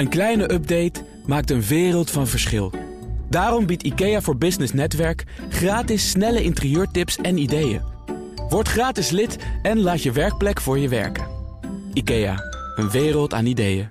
Een 0.00 0.08
kleine 0.08 0.52
update 0.52 1.04
maakt 1.26 1.50
een 1.50 1.62
wereld 1.62 2.10
van 2.10 2.26
verschil. 2.26 2.72
Daarom 3.28 3.66
biedt 3.66 3.82
IKEA 3.82 4.20
voor 4.20 4.36
Business 4.36 4.72
Netwerk 4.72 5.24
gratis 5.48 6.10
snelle 6.10 6.42
interieurtips 6.42 7.16
en 7.16 7.38
ideeën. 7.38 7.82
Word 8.48 8.68
gratis 8.68 9.10
lid 9.10 9.38
en 9.62 9.80
laat 9.80 10.02
je 10.02 10.12
werkplek 10.12 10.60
voor 10.60 10.78
je 10.78 10.88
werken. 10.88 11.26
IKEA, 11.92 12.36
een 12.76 12.90
wereld 12.90 13.34
aan 13.34 13.46
ideeën. 13.46 13.90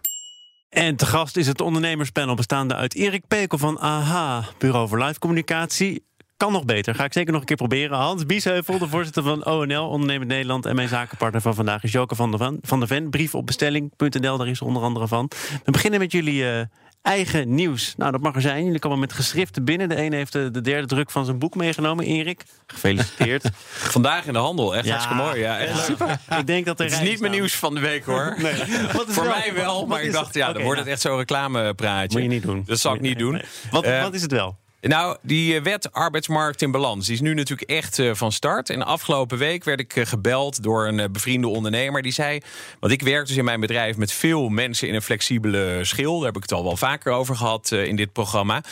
En 0.70 0.96
te 0.96 1.06
gast 1.06 1.38
is 1.38 1.48
het 1.48 1.62
ondernemerspanel 1.62 2.36
bestaande 2.36 2.76
uit 2.76 2.96
Erik 2.96 3.28
Pekel 3.28 3.58
van 3.58 3.80
AHA, 3.80 4.46
Bureau 4.58 4.88
voor 4.88 5.04
Live 5.04 5.20
Communicatie. 5.20 6.09
Kan 6.40 6.52
nog 6.52 6.66
beter, 6.66 6.96
ga 6.96 7.04
ik 7.04 7.14
zeker 7.14 7.32
nog 7.32 7.42
een 7.42 7.48
keer 7.48 7.56
proberen. 7.56 7.98
Hans 7.98 8.26
Biesheuvel, 8.26 8.78
de 8.78 8.88
voorzitter 8.88 9.24
van 9.24 9.46
ONL, 9.46 9.90
Ondernemend 9.90 10.30
Nederland. 10.30 10.66
En 10.66 10.76
mijn 10.76 10.88
zakenpartner 10.88 11.42
van 11.42 11.56
vandaag 11.56 11.84
is 11.84 11.92
Joke 11.92 12.16
van 12.16 12.30
der, 12.30 12.40
Van, 12.40 12.58
van 12.62 12.80
der 12.80 12.88
Ven. 12.88 13.10
Brief 13.10 13.36
op 13.36 13.46
bestelling.nl, 13.46 14.38
daar 14.38 14.48
is 14.48 14.60
er 14.60 14.66
onder 14.66 14.84
andere 14.84 15.08
van. 15.08 15.32
We 15.66 15.72
beginnen 15.72 16.00
met 16.00 16.12
jullie 16.12 16.50
eh, 16.52 16.62
eigen 17.02 17.56
nieuws. 17.56 17.94
Nou, 17.98 18.12
dat 18.12 18.22
mag 18.22 18.36
er 18.36 18.42
zijn. 18.42 18.66
Jullie 18.66 18.80
komen 18.80 19.00
met 19.00 19.14
geschriften 19.14 19.64
binnen. 19.66 19.90
De 19.90 19.96
ene 19.96 20.16
heeft 20.16 20.32
de, 20.32 20.52
de 20.52 20.62
derde 20.62 20.88
druk 20.88 21.12
van 21.12 21.26
zijn 21.26 21.40
boek 21.40 21.56
meegenomen. 21.56 22.06
Erik, 22.06 22.44
gefeliciteerd. 22.68 23.50
Vandaag 23.96 24.26
in 24.26 24.34
de 24.34 24.40
handel, 24.40 24.76
echt 24.76 24.90
hartstikke 24.90 25.24
mooi. 25.24 25.40
Ja, 25.40 25.58
echt 25.60 25.86
super. 25.86 26.20
Ik 26.40 26.48
denk 26.48 26.66
dat 26.66 26.80
er 26.80 26.86
Het 26.86 26.94
is 26.94 27.10
niet 27.10 27.20
mijn 27.20 27.32
nieuws 27.32 27.56
van 27.56 27.74
de 27.76 27.80
week 27.82 28.06
hoor. 28.06 28.36
Nee. 28.42 28.54
Wat 28.94 29.08
is 29.08 29.14
Voor 29.14 29.24
wel- 29.24 29.38
mij 29.38 29.54
wel, 29.54 29.86
maar 29.86 30.02
ik 30.04 30.12
dacht, 30.12 30.34
ja, 30.34 30.46
dan 30.54 30.62
wordt 30.64 30.68
het 30.78 30.88
nou, 30.88 30.90
echt 30.90 31.02
zo'n 31.02 31.18
reclamepraatje. 31.18 32.20
Moet 32.20 32.28
je 32.28 32.34
niet 32.34 32.44
doen. 32.44 32.64
Dat 32.66 32.80
zal 32.80 32.94
ik 32.94 33.02
Nee, 33.02 33.10
niet 33.10 33.20
doen. 33.20 33.32
nee. 33.34 33.44
Wat, 33.72 33.84
Eh, 33.84 34.02
wat 34.02 34.14
is 34.14 34.22
het 34.22 34.32
wel? 34.32 34.58
Nou, 34.82 35.18
die 35.22 35.56
eh, 35.56 35.62
wet 35.62 35.92
arbeidsmarkt 35.92 36.62
in 36.62 36.72
balans 36.72 37.06
die 37.06 37.16
is 37.16 37.22
nu 37.22 37.34
natuurlijk 37.34 37.70
echt 37.70 38.00
eh, 38.00 38.14
van 38.14 38.32
start. 38.32 38.70
En 38.70 38.86
afgelopen 38.86 39.38
week 39.38 39.64
werd 39.64 39.80
ik 39.80 39.96
eh, 39.96 40.06
gebeld 40.06 40.64
door 40.64 40.88
een 40.88 41.12
bevriende 41.12 41.48
ondernemer. 41.48 42.02
Die 42.02 42.12
zei, 42.12 42.42
want 42.80 42.94
ik 42.94 43.02
werk 43.02 43.28
dus 43.28 43.38
in 43.38 43.44
mijn 43.44 43.60
bedrijf 43.60 43.98
met 43.98 44.12
veel 44.12 44.50
mensen 44.50 44.88
in 44.88 44.96
een 44.96 45.02
flexibele 45.02 45.80
schil. 45.82 46.16
Daar 46.18 46.26
heb 46.26 46.36
ik 46.36 46.42
het 46.42 46.52
al 46.52 46.64
wel 46.64 46.78
vaker 46.78 47.12
over 47.12 47.36
gehad 47.36 47.72
eh, 47.72 47.86
in 47.86 47.96
dit 47.96 48.14
programma. 48.14 48.64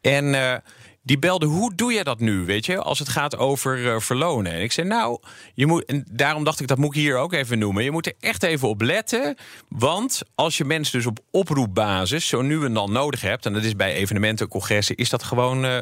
En 0.00 0.62
die 1.06 1.18
belde, 1.18 1.46
hoe 1.46 1.74
doe 1.74 1.92
je 1.92 2.04
dat 2.04 2.20
nu, 2.20 2.44
weet 2.44 2.66
je, 2.66 2.78
als 2.78 2.98
het 2.98 3.08
gaat 3.08 3.36
over 3.36 3.92
eh, 3.92 4.00
verlonen? 4.00 4.52
En 4.52 4.62
ik 4.62 4.72
zei, 4.72 4.86
nou, 4.86 5.18
je 5.54 5.66
moet, 5.66 5.84
en 5.84 6.06
daarom 6.10 6.44
dacht 6.44 6.60
ik, 6.60 6.66
dat 6.66 6.78
moet 6.78 6.96
ik 6.96 7.00
hier 7.00 7.16
ook 7.16 7.32
even 7.32 7.58
noemen. 7.58 7.84
Je 7.84 7.90
moet 7.90 8.06
er 8.06 8.14
echt 8.20 8.42
even 8.42 8.68
op 8.68 8.80
letten, 8.80 9.36
want 9.68 10.22
als 10.34 10.56
je 10.56 10.64
mensen 10.64 10.98
dus 10.98 11.06
op 11.06 11.18
oproepbasis 11.30 12.26
zo 12.26 12.42
nu 12.42 12.64
en 12.64 12.74
dan 12.74 12.92
nodig 12.92 13.20
hebt, 13.20 13.46
en 13.46 13.52
dat 13.52 13.64
is 13.64 13.76
bij 13.76 13.94
evenementen, 13.94 14.48
congressen, 14.48 14.96
is 14.96 15.10
dat 15.10 15.22
gewoon 15.22 15.64
eh, 15.64 15.78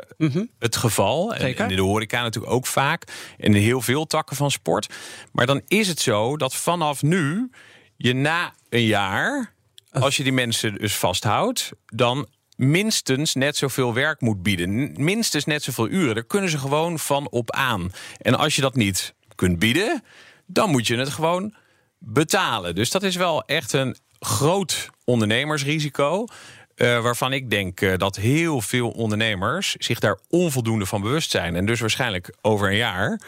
het 0.59 0.77
geval. 0.77 1.35
En, 1.35 1.57
en 1.57 1.71
in 1.71 1.77
de 1.77 1.83
horeca 1.83 2.23
natuurlijk 2.23 2.53
ook 2.53 2.67
vaak, 2.67 3.05
en 3.39 3.55
in 3.55 3.63
heel 3.63 3.81
veel 3.81 4.07
takken 4.07 4.37
van 4.37 4.51
sport. 4.51 4.95
Maar 5.33 5.47
dan 5.47 5.63
is 5.69 5.89
het 5.89 6.01
zo 6.01 6.37
dat 6.37 6.55
vanaf 6.55 7.03
nu 7.03 7.51
je 7.97 8.15
na 8.15 8.55
een 8.69 8.87
jaar, 8.87 9.55
als 9.91 10.17
je 10.17 10.23
die 10.23 10.33
mensen 10.33 10.75
dus 10.75 10.95
vasthoudt, 10.95 11.71
dan 11.87 12.27
minstens 12.57 13.35
net 13.35 13.57
zoveel 13.57 13.95
werk 13.95 14.21
moet 14.21 14.43
bieden. 14.43 14.93
Minstens 14.97 15.45
net 15.45 15.63
zoveel 15.63 15.89
uren. 15.89 16.15
Daar 16.15 16.25
kunnen 16.25 16.51
ze 16.51 16.59
gewoon 16.59 16.99
van 16.99 17.29
op 17.31 17.51
aan. 17.53 17.93
En 18.19 18.35
als 18.35 18.55
je 18.57 18.61
dat 18.61 18.75
niet 18.75 19.15
kunt 19.35 19.59
bieden, 19.59 20.03
dan 20.47 20.71
moet 20.71 20.87
je 20.87 20.97
het 20.97 21.09
gewoon 21.09 21.55
betalen. 21.99 22.75
Dus 22.75 22.91
dat 22.91 23.03
is 23.03 23.17
wel 23.17 23.43
echt 23.45 23.73
een 23.73 23.97
groot 24.21 24.91
ondernemersrisico. 25.05 26.27
eh, 26.75 27.03
waarvan 27.03 27.33
ik 27.33 27.51
denk 27.51 27.81
eh, 27.81 27.97
dat 27.97 28.17
heel 28.17 28.61
veel 28.61 28.91
ondernemers 28.91 29.75
zich 29.79 29.99
daar 29.99 30.19
onvoldoende 30.29 30.87
van 30.87 31.01
bewust 31.01 31.31
zijn. 31.31 31.57
En 31.57 31.67
dus 31.67 31.81
waarschijnlijk 31.81 32.35
over 32.41 32.69
een 32.69 32.77
jaar. 32.77 33.21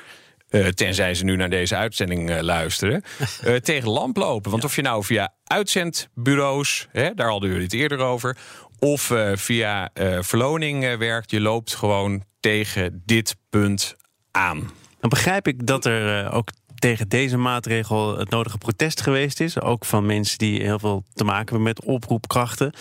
eh, 0.48 0.66
tenzij 0.66 1.14
ze 1.14 1.24
nu 1.24 1.36
naar 1.36 1.50
deze 1.50 1.76
uitzending 1.76 2.40
luisteren, 2.40 3.02
tegen 3.62 3.88
lamp 3.88 4.16
lopen. 4.16 4.50
Want 4.50 4.64
of 4.64 4.76
je 4.76 4.82
nou 4.82 5.04
via 5.04 5.34
uitzendbureaus, 5.44 6.88
hè, 6.92 7.14
daar 7.14 7.28
hadden 7.30 7.48
jullie 7.48 7.64
het 7.64 7.72
eerder 7.72 7.98
over, 7.98 8.36
of 8.78 9.10
eh, 9.10 9.30
via 9.34 9.90
eh, 9.92 10.18
verloning 10.20 10.84
eh, 10.84 10.96
werkt, 10.98 11.30
je 11.30 11.40
loopt 11.40 11.74
gewoon 11.74 12.24
tegen 12.40 13.02
dit 13.04 13.36
punt 13.50 13.96
aan. 14.30 14.70
Dan 15.00 15.10
begrijp 15.10 15.46
ik 15.46 15.66
dat 15.66 15.84
er 15.84 16.32
ook 16.32 16.48
tegen 16.74 17.08
deze 17.08 17.36
maatregel 17.36 18.18
het 18.18 18.30
nodige 18.30 18.58
protest 18.58 19.00
geweest 19.00 19.40
is. 19.40 19.60
Ook 19.60 19.84
van 19.84 20.06
mensen 20.06 20.38
die 20.38 20.62
heel 20.62 20.78
veel 20.78 21.04
te 21.14 21.24
maken 21.24 21.46
hebben 21.46 21.62
met 21.62 21.84
oproepkrachten. 21.84 22.72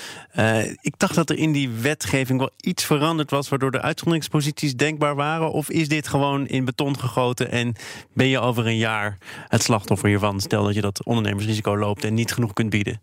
Ik 0.81 0.93
dacht 0.97 1.15
dat 1.15 1.29
er 1.29 1.37
in 1.37 1.51
die 1.51 1.69
wetgeving 1.69 2.39
wel 2.39 2.49
iets 2.59 2.85
veranderd 2.85 3.29
was... 3.29 3.49
waardoor 3.49 3.71
de 3.71 3.81
uitzonderingsposities 3.81 4.75
denkbaar 4.75 5.15
waren. 5.15 5.51
Of 5.51 5.69
is 5.69 5.87
dit 5.87 6.07
gewoon 6.07 6.47
in 6.47 6.65
beton 6.65 6.99
gegoten... 6.99 7.51
en 7.51 7.75
ben 8.13 8.27
je 8.27 8.39
over 8.39 8.65
een 8.65 8.77
jaar 8.77 9.17
het 9.47 9.63
slachtoffer 9.63 10.09
hiervan? 10.09 10.41
Stel 10.41 10.63
dat 10.63 10.75
je 10.75 10.81
dat 10.81 11.03
ondernemersrisico 11.03 11.77
loopt 11.77 12.03
en 12.03 12.13
niet 12.13 12.33
genoeg 12.33 12.53
kunt 12.53 12.69
bieden. 12.69 13.01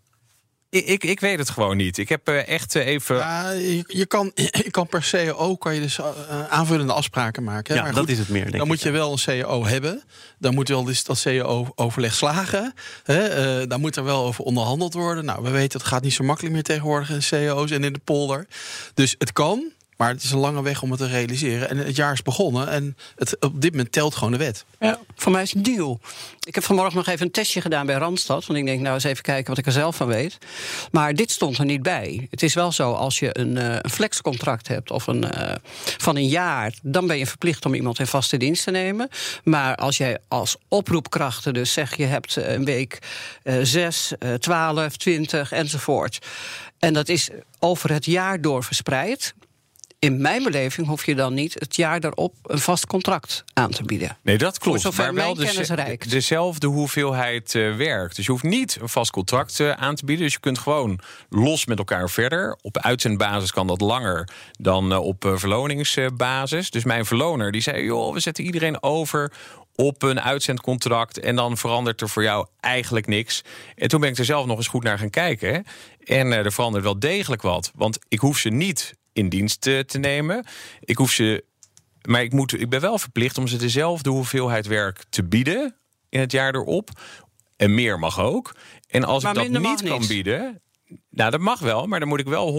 Ik, 0.73 0.85
ik, 0.85 1.03
ik 1.03 1.19
weet 1.19 1.39
het 1.39 1.49
gewoon 1.49 1.77
niet. 1.77 1.97
Ik 1.97 2.09
heb 2.09 2.27
eh, 2.27 2.47
echt 2.47 2.75
eh, 2.75 2.85
even. 2.85 3.15
Ja, 3.15 3.51
je, 3.51 3.83
je 3.87 4.05
kan, 4.05 4.31
je 4.65 4.71
kan 4.71 4.87
per 4.87 5.03
CEO 5.03 5.55
kan 5.55 5.73
je 5.75 5.81
dus 5.81 5.99
eh, 5.99 6.05
aanvullende 6.49 6.93
afspraken 6.93 7.43
maken. 7.43 7.73
hè. 7.73 7.79
Ja, 7.79 7.85
Maar 7.85 7.95
dat 7.95 8.09
is 8.09 8.17
het 8.17 8.29
meer, 8.29 8.41
denk 8.41 8.51
Dan 8.53 8.61
ik, 8.61 8.67
moet 8.67 8.81
je 8.81 8.91
wel 8.91 9.11
een 9.11 9.17
CEO 9.17 9.65
hebben. 9.65 10.03
Dan 10.39 10.53
moet 10.53 10.67
wel 10.67 10.83
dus 10.83 11.03
dat 11.03 11.17
CEO-overleg 11.17 12.13
slagen. 12.13 12.73
Hè? 13.03 13.23
eh, 13.27 13.67
dan 13.67 13.79
moet 13.81 13.95
er 13.95 14.03
wel 14.03 14.25
over 14.25 14.43
onderhandeld 14.43 14.93
worden. 14.93 15.25
Nou, 15.25 15.43
we 15.43 15.49
weten 15.49 15.79
het 15.79 15.87
gaat 15.87 16.03
niet 16.03 16.13
zo 16.13 16.23
makkelijk 16.23 16.53
meer 16.53 16.63
tegenwoordig 16.63 17.09
in 17.09 17.23
CEO's 17.23 17.71
en 17.71 17.83
in 17.83 17.93
de 17.93 18.01
polder. 18.03 18.47
Dus 18.93 19.15
het 19.17 19.33
kan, 19.33 19.71
maar 19.97 20.09
het 20.09 20.23
is 20.23 20.31
een 20.31 20.37
lange 20.37 20.61
weg 20.61 20.81
om 20.81 20.91
het 20.91 20.99
te 20.99 21.07
realiseren. 21.07 21.69
En 21.69 21.77
het 21.77 21.95
jaar 21.95 22.13
is 22.13 22.21
begonnen 22.21 22.67
en 22.67 22.97
het, 23.15 23.37
op 23.39 23.61
dit 23.61 23.71
moment 23.71 23.91
telt 23.91 24.15
gewoon 24.15 24.31
de 24.31 24.37
wet. 24.37 24.65
Ja, 24.79 24.99
voor 25.15 25.31
mij 25.31 25.41
is 25.41 25.53
het 25.53 25.65
deal. 25.65 25.99
Ik 26.43 26.55
heb 26.55 26.63
vanmorgen 26.63 26.95
nog 26.95 27.07
even 27.07 27.25
een 27.25 27.31
testje 27.31 27.61
gedaan 27.61 27.85
bij 27.85 27.95
Randstad. 27.95 28.45
Want 28.45 28.59
ik 28.59 28.65
denk, 28.65 28.81
nou 28.81 28.93
eens 28.93 29.03
even 29.03 29.23
kijken 29.23 29.49
wat 29.49 29.57
ik 29.57 29.65
er 29.65 29.71
zelf 29.71 29.95
van 29.95 30.07
weet. 30.07 30.37
Maar 30.91 31.13
dit 31.13 31.31
stond 31.31 31.57
er 31.57 31.65
niet 31.65 31.83
bij. 31.83 32.27
Het 32.29 32.43
is 32.43 32.53
wel 32.53 32.71
zo, 32.71 32.91
als 32.91 33.19
je 33.19 33.39
een, 33.39 33.57
eh, 33.57 33.75
een 33.81 33.89
flexcontract 33.89 34.67
hebt 34.67 34.91
of 34.91 35.07
een, 35.07 35.31
eh, 35.31 35.55
van 35.97 36.15
een 36.15 36.27
jaar... 36.27 36.73
dan 36.81 37.07
ben 37.07 37.17
je 37.17 37.27
verplicht 37.27 37.65
om 37.65 37.73
iemand 37.73 37.99
in 37.99 38.07
vaste 38.07 38.37
dienst 38.37 38.63
te 38.63 38.71
nemen. 38.71 39.09
Maar 39.43 39.75
als 39.75 39.97
jij 39.97 40.17
als 40.27 40.55
oproepkrachten 40.67 41.53
dus 41.53 41.73
zeg... 41.73 41.97
je 41.97 42.05
hebt 42.05 42.37
eh, 42.37 42.53
een 42.53 42.65
week 42.65 42.99
zes, 43.61 44.13
eh, 44.19 44.33
twaalf, 44.33 44.97
twintig 44.97 45.51
enzovoort... 45.51 46.25
en 46.79 46.93
dat 46.93 47.09
is 47.09 47.29
over 47.59 47.91
het 47.91 48.05
jaar 48.05 48.41
door 48.41 48.63
verspreid... 48.63 49.33
In 50.03 50.21
mijn 50.21 50.43
beleving 50.43 50.87
hoef 50.87 51.05
je 51.05 51.15
dan 51.15 51.33
niet 51.33 51.53
het 51.53 51.75
jaar 51.75 51.99
daarop 51.99 52.35
een 52.43 52.59
vast 52.59 52.87
contract 52.87 53.43
aan 53.53 53.71
te 53.71 53.83
bieden. 53.83 54.17
Nee, 54.21 54.37
dat 54.37 54.57
klopt. 54.57 54.81
Voor 54.81 54.93
maar 54.95 55.13
wel 55.13 55.41
reikt. 55.41 56.09
dezelfde 56.09 56.67
hoeveelheid 56.67 57.55
eh, 57.55 57.75
werk. 57.75 58.15
Dus 58.15 58.25
je 58.25 58.31
hoeft 58.31 58.43
niet 58.43 58.77
een 58.81 58.89
vast 58.89 59.11
contract 59.11 59.59
eh, 59.59 59.71
aan 59.71 59.95
te 59.95 60.05
bieden. 60.05 60.25
Dus 60.25 60.33
je 60.33 60.39
kunt 60.39 60.59
gewoon 60.59 60.99
los 61.29 61.65
met 61.65 61.77
elkaar 61.77 62.09
verder. 62.09 62.57
Op 62.61 62.77
uitzendbasis 62.77 63.51
kan 63.51 63.67
dat 63.67 63.81
langer 63.81 64.29
dan 64.51 64.91
eh, 64.91 64.99
op 64.99 65.31
verloningsbasis. 65.33 66.69
Dus 66.69 66.83
mijn 66.83 67.05
verloner 67.05 67.51
die 67.51 67.61
zei: 67.61 67.83
joh, 67.83 68.13
we 68.13 68.19
zetten 68.19 68.43
iedereen 68.43 68.83
over 68.83 69.31
op 69.75 70.01
een 70.01 70.21
uitzendcontract 70.21 71.19
en 71.19 71.35
dan 71.35 71.57
verandert 71.57 72.01
er 72.01 72.09
voor 72.09 72.23
jou 72.23 72.47
eigenlijk 72.59 73.07
niks. 73.07 73.43
En 73.75 73.87
toen 73.87 73.99
ben 73.99 74.09
ik 74.09 74.17
er 74.17 74.25
zelf 74.25 74.45
nog 74.45 74.57
eens 74.57 74.67
goed 74.67 74.83
naar 74.83 74.97
gaan 74.97 75.09
kijken. 75.09 75.65
En 76.03 76.31
er 76.31 76.51
verandert 76.51 76.83
wel 76.83 76.99
degelijk 76.99 77.41
wat. 77.41 77.71
Want 77.75 77.99
ik 78.07 78.19
hoef 78.19 78.37
ze 78.37 78.49
niet 78.49 78.93
in 79.13 79.29
dienst 79.29 79.61
te 79.61 79.97
nemen. 79.99 80.45
Ik 80.79 80.97
hoef 80.97 81.11
ze 81.11 81.43
maar 82.07 82.23
ik, 82.23 82.33
moet, 82.33 82.59
ik 82.59 82.69
ben 82.69 82.81
wel 82.81 82.97
verplicht 82.97 83.37
om 83.37 83.47
ze 83.47 83.57
dezelfde 83.57 84.09
hoeveelheid 84.09 84.67
werk 84.67 85.03
te 85.09 85.23
bieden 85.23 85.75
in 86.09 86.19
het 86.19 86.31
jaar 86.31 86.55
erop. 86.55 86.89
En 87.55 87.73
meer 87.73 87.99
mag 87.99 88.19
ook. 88.19 88.55
En 88.87 89.03
als 89.03 89.23
Maar 89.23 89.37
ik 89.37 89.53
dat 89.53 89.61
niet 89.61 89.83
kan 89.83 90.07
bieden. 90.07 90.61
Nou, 91.15 91.31
dat 91.31 91.39
mag 91.39 91.59
wel, 91.59 91.85
maar 91.87 91.99
dan 91.99 92.07
moet 92.07 92.19
ik 92.19 92.25
wel 92.27 92.51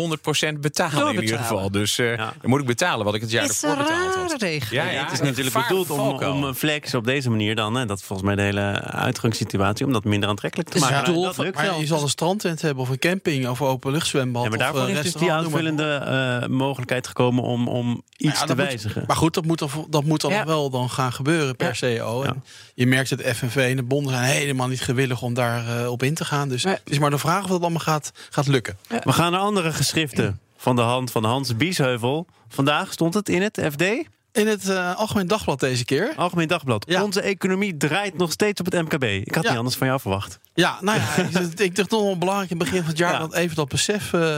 100% 0.54 0.60
betalen 0.60 1.15
in 1.15 1.22
ieder 1.22 1.38
geval. 1.38 1.70
Dus 1.70 1.98
eh, 1.98 2.16
Ja. 2.16 2.32
dan 2.41 2.50
moet 2.50 2.60
ik 2.60 2.66
betalen 2.66 3.04
wat 3.04 3.15
ik 3.15 3.20
het 3.20 3.31
jaar 3.31 3.44
is 3.44 3.62
ervoor 3.62 3.76
betaald 3.76 4.15
had. 4.15 4.41
Ja, 4.70 4.91
ja, 4.91 5.03
het 5.04 5.12
is 5.12 5.20
natuurlijk 5.20 5.56
bedoeld 5.69 5.91
om, 5.91 6.00
om 6.22 6.44
een 6.44 6.54
flex 6.54 6.94
op 6.94 7.04
deze 7.04 7.31
manier 7.31 7.54
dan. 7.54 7.75
Hè, 7.75 7.87
dat 7.87 7.98
is 7.98 8.04
volgens 8.04 8.28
mij 8.28 8.37
de 8.37 8.43
hele 8.43 8.81
uitgangssituatie. 8.82 9.87
Om 9.87 9.93
dat 9.93 10.04
minder 10.04 10.28
aantrekkelijk 10.28 10.69
te 10.69 10.76
Is 10.76 10.82
maken. 10.82 11.12
doel 11.12 11.22
dat 11.22 11.38
lukt 11.38 11.54
Maar 11.56 11.64
wel. 11.64 11.81
je 11.81 11.87
zal 11.87 12.03
een 12.03 12.09
strandtent 12.09 12.62
hebben 12.62 12.82
of 12.82 12.88
een 12.88 12.98
camping 12.98 13.48
of 13.48 13.62
openluchtzwembad. 13.62 14.43
Ja, 14.43 14.48
maar 14.48 14.59
of 14.59 14.64
daarvoor 14.64 14.88
een 14.91 14.96
is 14.96 15.02
dus 15.02 15.12
die 15.12 15.32
aanvullende 15.32 15.94
eh, 15.94 16.49
mogelijkheid 16.49 17.06
gekomen 17.06 17.44
om, 17.44 17.69
om 17.69 18.02
iets 18.17 18.40
Ja, 18.40 18.46
te 18.46 18.55
moet- 18.55 18.64
wijzigen. 18.64 19.05
maar 19.06 19.17
goed, 19.17 19.34
dat 19.34 19.44
moet, 19.44 19.58
dan, 19.58 19.69
dat 19.90 20.05
moet 20.05 20.20
dan 20.20 20.44
wel 20.44 20.70
dan 20.70 20.90
gaan 20.90 21.12
gebeuren 21.12 21.56
per 21.56 21.76
CEO. 21.76 22.23
En 22.23 22.43
je 22.75 22.87
merkt 22.87 23.11
dat 23.11 23.20
FNV 23.37 23.56
en 23.56 23.76
de 23.76 23.82
bonden 23.82 24.12
zijn 24.12 24.25
helemaal 24.25 24.69
niet 24.69 24.81
gewillig 24.82 25.23
om 25.23 25.34
daar 25.34 25.81
eh, 25.81 25.90
op 25.90 26.02
in 26.02 26.14
te 26.14 26.25
gaan. 26.25 26.49
Dus 26.49 26.62
het 26.62 26.81
is 26.84 26.99
maar 26.99 27.11
de 27.11 27.19
vraag 27.19 27.43
of 27.44 27.49
dat 27.50 27.61
allemaal 27.61 27.81
gaat, 27.81 28.12
gaat 28.31 28.44
lukken. 28.46 28.76
We 28.88 29.12
gaan 29.12 29.32
naar 29.32 29.41
andere 29.41 29.73
geschriften 29.73 30.41
van 30.56 30.76
de 30.76 30.82
hand 30.82 31.11
van 31.11 31.25
Hans 31.25 31.56
Biesheuvel. 31.56 32.26
Vandaag 32.49 32.93
stond 32.93 33.14
het 33.14 33.29
in 33.29 33.43
het 33.43 33.61
FD. 33.70 33.85
In 34.34 34.46
het 34.46 34.69
uh, 34.69 34.96
Algemeen 34.96 35.26
Dagblad 35.26 35.60
deze 35.60 35.84
keer. 35.84 36.12
Algemeen 36.16 36.48
Dagblad. 36.48 36.84
Ja. 36.88 37.02
Onze 37.02 37.20
economie 37.20 37.76
draait 37.76 38.16
nog 38.19 38.32
steeds 38.32 38.60
op 38.60 38.66
het 38.72 38.82
MKB. 38.82 39.02
Ik 39.04 39.34
had 39.34 39.42
Ja. 39.44 39.48
niet 39.48 39.58
anders 39.58 39.76
van 39.76 39.86
jou 39.86 40.00
verwacht. 40.00 40.38
Ja, 40.54 40.78
nou 40.81 40.98
ja, 40.98 41.40
ik, 41.64 41.76
dacht 41.76 41.88
toch 41.88 42.02
wel 42.02 42.19
belangrijk 42.19 42.50
in 42.50 42.56
het 42.56 42.64
begin 42.66 42.81
van 42.81 42.90
het 42.90 42.98
jaar 42.98 43.12
Ja. 43.12 43.19
dat 43.19 43.34
even 43.34 43.56
dat 43.56 43.69
besef 43.69 44.12
eh, 44.12 44.36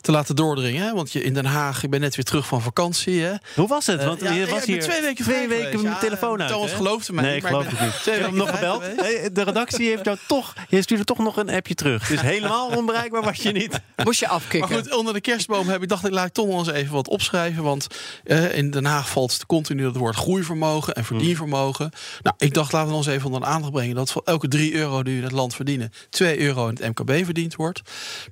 te 0.00 0.10
laten 0.12 0.36
doordringen. 0.36 0.84
Hè? 0.86 0.92
Want 0.92 1.12
je 1.12 1.22
in 1.22 1.34
Den 1.34 1.44
Haag, 1.44 1.82
ik 1.82 1.90
ben 1.90 2.00
net 2.00 2.14
weer 2.16 2.24
terug 2.24 2.46
van 2.46 2.62
vakantie. 2.62 3.20
Hè? 3.22 3.32
Hoe 3.54 3.68
was 3.68 3.86
het? 3.86 4.00
Eh, 4.00 4.06
Want 4.06 4.20
ja, 4.20 4.30
je 4.32 4.46
was 4.46 4.64
hier 4.64 4.80
twee 4.80 5.00
weken 5.00 5.24
twee 5.24 5.36
vrij 5.36 5.48
weken 5.48 5.72
met 5.72 5.82
mijn 5.82 5.94
Ja, 5.94 6.00
telefoon 6.00 6.40
uit. 6.42 6.50
Thomas 6.50 6.72
geloofde 6.72 7.12
mij 7.12 7.24
Nee, 7.24 7.36
ik 7.36 7.42
maar 7.42 7.50
geloof 7.50 7.64
ik 7.64 7.70
het 7.70 7.78
ben 7.78 7.86
niet. 7.88 8.02
twee 8.02 8.14
Ik 8.14 8.20
heb 8.20 8.30
hem 8.30 8.38
nog 8.38 8.50
gebeld. 8.50 8.82
Hey, 8.96 9.30
De 9.32 9.42
redactie 9.42 9.88
heeft 9.88 10.04
jou 10.04 10.16
toch... 10.26 10.52
Je 10.68 10.82
stuurde 10.82 11.04
toch 11.04 11.18
nog 11.18 11.36
een 11.36 11.50
appje 11.50 11.74
terug. 11.74 12.08
Dus 12.08 12.20
helemaal 12.20 12.66
onbereikbaar 12.78 13.22
was 13.22 13.36
je 13.36 13.52
niet. 13.52 13.80
Moest 14.04 14.20
je 14.20 14.26
Maar 14.26 14.34
afkicken. 14.34 14.76
goed, 14.76 14.94
onder 14.96 15.14
de 15.14 15.20
kerstboom 15.20 15.68
heb 15.68 15.82
ik 15.82 15.88
dacht 15.88 16.04
ik 16.06 16.12
laat 16.12 16.26
ik 16.26 16.32
toch 16.32 16.46
nog 16.46 16.58
eens 16.58 16.76
even 16.76 16.92
wat 16.92 17.08
opschrijven. 17.08 17.62
Want 17.62 17.86
eh, 18.24 18.56
in 18.56 18.70
Den 18.70 18.84
Haag 18.84 19.08
valt 19.08 19.31
continu 19.46 19.86
het 19.86 19.96
woord 19.96 20.16
groeivermogen 20.16 20.94
en 20.94 21.04
verdienvermogen. 21.04 21.90
Nou, 22.22 22.36
ik 22.38 22.54
dacht 22.54 22.72
laten 22.72 22.90
we 22.90 22.96
ons 22.96 23.06
even 23.06 23.26
onder 23.26 23.40
de 23.40 23.46
aandacht 23.46 23.72
brengen 23.72 23.94
dat 23.94 24.12
voor 24.12 24.22
elke 24.24 24.48
3 24.48 24.74
euro 24.74 25.02
die 25.02 25.12
we 25.12 25.18
in 25.18 25.24
het 25.24 25.32
land 25.32 25.54
verdienen, 25.54 25.92
2 26.10 26.40
euro 26.40 26.68
in 26.68 26.76
het 26.80 26.98
MKB 26.98 27.24
verdiend 27.24 27.54
wordt. 27.54 27.80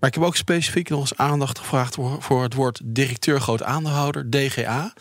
Maar 0.01 0.09
ik 0.09 0.15
heb 0.15 0.25
ook 0.25 0.37
specifiek 0.37 0.89
nog 0.89 1.01
eens 1.01 1.17
aandacht 1.17 1.59
gevraagd 1.59 1.95
voor, 1.95 2.23
voor 2.23 2.43
het 2.43 2.55
woord 2.55 2.81
directeur 2.85 3.41
groot 3.41 3.63
aandeelhouder, 3.63 4.31
DGA. 4.31 4.93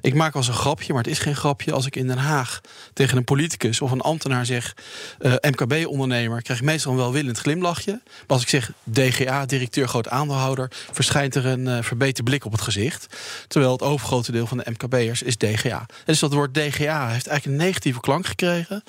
Ik 0.00 0.14
maak 0.14 0.34
als 0.34 0.48
een 0.48 0.54
grapje, 0.54 0.92
maar 0.92 1.02
het 1.02 1.12
is 1.12 1.18
geen 1.18 1.36
grapje. 1.36 1.72
Als 1.72 1.86
ik 1.86 1.96
in 1.96 2.06
Den 2.06 2.18
Haag 2.18 2.60
tegen 2.92 3.16
een 3.16 3.24
politicus 3.24 3.80
of 3.80 3.90
een 3.90 4.00
ambtenaar 4.00 4.46
zeg 4.46 4.76
eh, 5.18 5.32
MKB-ondernemer, 5.32 6.42
krijg 6.42 6.58
ik 6.58 6.64
meestal 6.64 6.92
een 6.92 6.98
welwillend 6.98 7.38
glimlachje. 7.38 7.92
Maar 7.92 8.26
als 8.26 8.42
ik 8.42 8.48
zeg 8.48 8.72
DGA, 8.92 9.46
directeur 9.46 9.88
groot 9.88 10.08
aandeelhouder, 10.08 10.70
verschijnt 10.92 11.34
er 11.34 11.46
een 11.46 11.68
eh, 11.68 11.82
verbeterd 11.82 12.24
blik 12.24 12.44
op 12.44 12.52
het 12.52 12.60
gezicht. 12.60 13.16
Terwijl 13.48 13.72
het 13.72 13.82
overgrote 13.82 14.32
deel 14.32 14.46
van 14.46 14.58
de 14.58 14.70
MKB'ers 14.70 15.22
is 15.22 15.36
DGA. 15.40 15.86
Dus 16.04 16.18
dat 16.18 16.32
woord 16.32 16.54
DGA 16.54 17.08
heeft 17.08 17.26
eigenlijk 17.26 17.44
een 17.44 17.66
negatieve 17.66 18.00
klank 18.00 18.26
gekregen. 18.26 18.82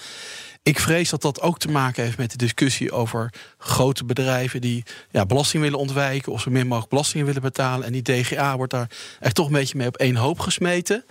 Ik 0.69 0.79
vrees 0.79 1.09
dat 1.09 1.21
dat 1.21 1.41
ook 1.41 1.59
te 1.59 1.67
maken 1.67 2.03
heeft 2.03 2.17
met 2.17 2.31
de 2.31 2.37
discussie 2.37 2.91
over 2.91 3.33
grote 3.57 4.05
bedrijven 4.05 4.61
die 4.61 4.83
ja, 5.11 5.25
belasting 5.25 5.63
willen 5.63 5.79
ontwijken 5.79 6.31
of 6.31 6.41
zo 6.41 6.51
min 6.51 6.67
mogelijk 6.67 6.89
belastingen 6.89 7.25
willen 7.25 7.41
betalen. 7.41 7.85
En 7.85 7.91
die 7.91 8.01
DGA 8.01 8.57
wordt 8.57 8.71
daar 8.71 8.89
echt 9.19 9.35
toch 9.35 9.45
een 9.45 9.53
beetje 9.53 9.77
mee 9.77 9.87
op 9.87 9.97
één 9.97 10.15
hoop 10.15 10.39
gesmeten. 10.39 11.05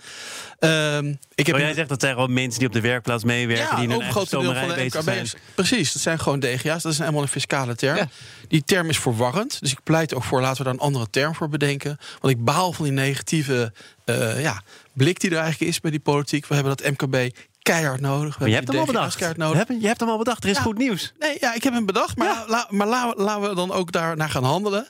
Ehm, 0.59 1.13
ik 1.35 1.45
heb 1.45 1.55
Maar 1.55 1.65
jij 1.65 1.73
zegt 1.73 1.89
dat 1.89 2.01
zijn 2.01 2.13
gewoon 2.13 2.33
mensen 2.33 2.59
die 2.59 2.67
op 2.67 2.73
de 2.73 2.81
werkplaats 2.81 3.23
meewerken. 3.23 3.65
ja, 3.65 3.75
die 3.75 3.83
in 3.83 3.89
een 3.91 3.95
overgrote 3.95 4.29
deel 4.29 4.53
van 4.53 4.67
de. 4.67 4.85
MKB'ers. 4.85 5.35
Precies, 5.55 5.93
dat 5.93 6.01
zijn 6.01 6.19
gewoon 6.19 6.39
DGA's. 6.39 6.83
Dat 6.83 6.91
is 6.91 6.97
helemaal 6.99 7.21
een 7.21 7.27
fiscale 7.27 7.75
term. 7.75 7.95
Ja. 7.95 8.09
Die 8.47 8.63
term 8.63 8.89
is 8.89 8.99
verwarrend. 8.99 9.59
Dus 9.59 9.71
ik 9.71 9.83
pleit 9.83 10.13
ook 10.13 10.23
voor, 10.23 10.41
laten 10.41 10.57
we 10.57 10.63
daar 10.63 10.73
een 10.73 10.79
andere 10.79 11.09
term 11.09 11.35
voor 11.35 11.49
bedenken. 11.49 11.99
Want 12.21 12.33
ik 12.33 12.43
baal 12.43 12.73
van 12.73 12.85
die 12.85 12.93
negatieve 12.93 13.73
eh, 14.05 14.41
ja, 14.41 14.61
blik 14.93 15.19
die 15.19 15.29
er 15.29 15.37
eigenlijk 15.37 15.71
is 15.71 15.79
bij 15.79 15.91
die 15.91 15.99
politiek. 15.99 16.45
We 16.47 16.55
hebben 16.55 16.75
dat 16.77 16.91
MKB 16.91 17.35
keihard 17.73 18.01
nodig. 18.01 18.39
Maar 18.39 18.47
je 18.49 18.55
hebt 18.55 18.67
hem 18.67 18.77
al 18.79 18.85
bedacht. 18.85 19.19
Je 19.19 19.33
nodig. 19.37 19.57
hebt, 19.57 19.81
je 19.81 19.87
hebt 19.87 19.99
hem 19.99 20.09
al 20.09 20.17
bedacht. 20.17 20.43
Er 20.43 20.49
is 20.49 20.55
Ja. 20.55 20.61
goed 20.61 20.77
nieuws. 20.77 21.13
Nee, 21.19 21.37
ja, 21.39 21.53
ik 21.53 21.63
heb 21.63 21.73
hem 21.73 21.85
bedacht, 21.85 22.17
maar, 22.17 22.27
Ja. 22.27 22.43
la- 22.47 22.67
maar 22.69 22.87
la- 22.87 23.13
laten 23.17 23.49
we 23.49 23.55
dan 23.55 23.71
ook 23.71 23.91
daar 23.91 24.17
naar 24.17 24.29
gaan 24.29 24.43
handelen. 24.43 24.87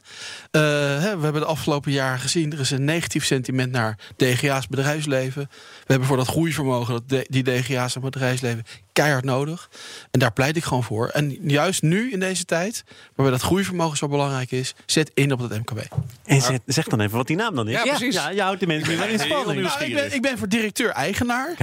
Eh, 0.51 0.61
hè, 0.61 1.17
we 1.17 1.23
hebben 1.23 1.41
de 1.41 1.45
afgelopen 1.47 1.91
jaren 1.91 2.19
gezien, 2.19 2.51
er 2.53 2.59
is 2.59 2.71
een 2.71 2.85
negatief 2.85 3.25
sentiment 3.25 3.71
naar 3.71 3.97
DGA's 4.17 4.67
bedrijfsleven. 4.67 5.49
We 5.89 5.95
hebben 5.95 6.13
voor 6.15 6.23
dat 6.25 6.33
groeivermogen, 6.33 6.93
dat 6.93 7.09
de- 7.09 7.25
die 7.29 7.43
DGA's 7.43 7.95
en 7.95 8.01
bedrijfsleven, 8.01 8.65
keihard 8.93 9.23
nodig. 9.23 9.69
En 10.11 10.19
daar 10.19 10.31
pleit 10.33 10.57
ik 10.57 10.63
gewoon 10.63 10.83
voor. 10.83 11.07
En 11.07 11.37
juist 11.49 11.81
nu 11.81 12.11
in 12.11 12.19
deze 12.19 12.45
tijd, 12.45 12.83
waarbij 13.15 13.37
dat 13.37 13.45
groeivermogen 13.45 13.97
zo 13.97 14.07
belangrijk 14.07 14.51
is, 14.51 14.73
zet 14.85 15.11
in 15.13 15.31
op 15.31 15.39
het 15.39 15.51
MKB. 15.51 15.79
En 16.25 16.41
zeg, 16.41 16.57
zeg 16.65 16.85
dan 16.87 16.99
even 17.01 17.17
wat 17.17 17.27
die 17.27 17.35
naam 17.35 17.55
dan 17.55 17.67
is. 17.67 17.73
Ja, 17.73 17.83
precies. 17.83 18.15
Ja, 18.15 18.29
je 18.29 18.41
houdt 18.41 18.59
de 18.59 18.67
mensen 18.67 18.97
wel 18.97 19.07
in 19.07 19.19
spanning. 19.19 19.61
Nou, 19.61 19.83
ik, 19.83 19.93
ben, 19.93 20.13
ik 20.13 20.21
ben 20.21 20.37
voor 20.37 20.49
directeur-eigenaar. 20.49 21.55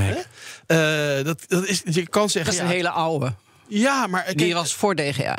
Eh, 0.67 1.25
dat, 1.25 1.44
dat 1.49 1.67
is, 1.67 1.82
je 1.84 2.06
kan 2.08 2.31
zeggen, 2.31 2.52
Dat 2.52 2.62
is 2.62 2.69
een 2.69 2.76
ja, 2.76 2.76
hele 2.84 2.90
oude. 2.90 3.32
ja, 3.69 4.06
maar 4.06 4.23
kijk, 4.23 4.38
Die 4.38 4.55
was 4.55 4.75
voor 4.75 4.94
DGA. 4.94 5.38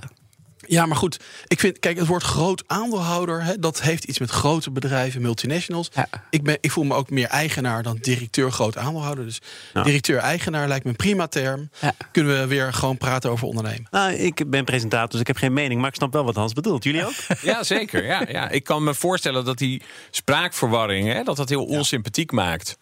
Ja, 0.68 0.86
maar 0.86 0.98
goed. 0.98 1.20
Ik 1.48 1.60
vind, 1.60 1.80
kijk, 1.80 1.98
het 1.98 2.08
woord 2.08 2.24
groot 2.24 2.64
aandeelhouder, 2.68 3.44
hè, 3.44 3.60
dat 3.60 3.82
heeft 3.82 4.04
iets 4.04 4.20
met 4.20 4.30
grote 4.30 4.72
bedrijven, 4.72 5.22
multinationals. 5.22 5.90
Ja. 5.94 6.08
Ik, 6.30 6.44
ben, 6.44 6.58
ik 6.62 6.72
voel 6.72 6.84
me 6.84 6.94
ook 6.96 7.10
meer 7.10 7.28
eigenaar 7.28 7.84
dan 7.84 7.98
directeur 8.02 8.52
groot 8.52 8.78
aandeelhouder. 8.78 9.26
Dus 9.26 9.42
Ja. 9.74 9.84
directeur-eigenaar 9.84 10.68
lijkt 10.68 10.84
me 10.84 10.90
een 10.90 10.96
prima 10.96 11.28
term. 11.28 11.70
Ja. 11.82 11.94
Kunnen 12.12 12.40
we 12.40 12.48
weer 12.48 12.74
gewoon 12.74 12.98
praten 12.98 13.30
over 13.30 13.48
ondernemen. 13.48 13.88
Nou, 13.92 14.14
ik 14.14 14.50
ben 14.50 14.66
presentator, 14.66 15.10
dus 15.12 15.20
ik 15.20 15.28
heb 15.28 15.38
geen 15.38 15.54
mening. 15.54 15.80
Maar 15.80 15.90
ik 15.90 15.96
snap 15.96 16.14
wel 16.14 16.24
wat 16.26 16.36
Hans 16.36 16.54
bedoelt. 16.54 16.84
Jullie 16.84 17.06
ook? 17.06 17.14
Ja, 17.42 17.64
zeker. 17.64 18.06
Ja, 18.06 18.24
ja. 18.28 18.50
Ik 18.50 18.64
kan 18.64 18.84
me 18.84 18.94
voorstellen 18.94 19.46
dat 19.46 19.58
die 19.58 19.82
spraakverwarring, 20.12 21.14
hè, 21.14 21.24
dat 21.24 21.36
dat 21.36 21.50
heel 21.50 21.66
onsympathiek 21.66 22.32
maakt. 22.32 22.78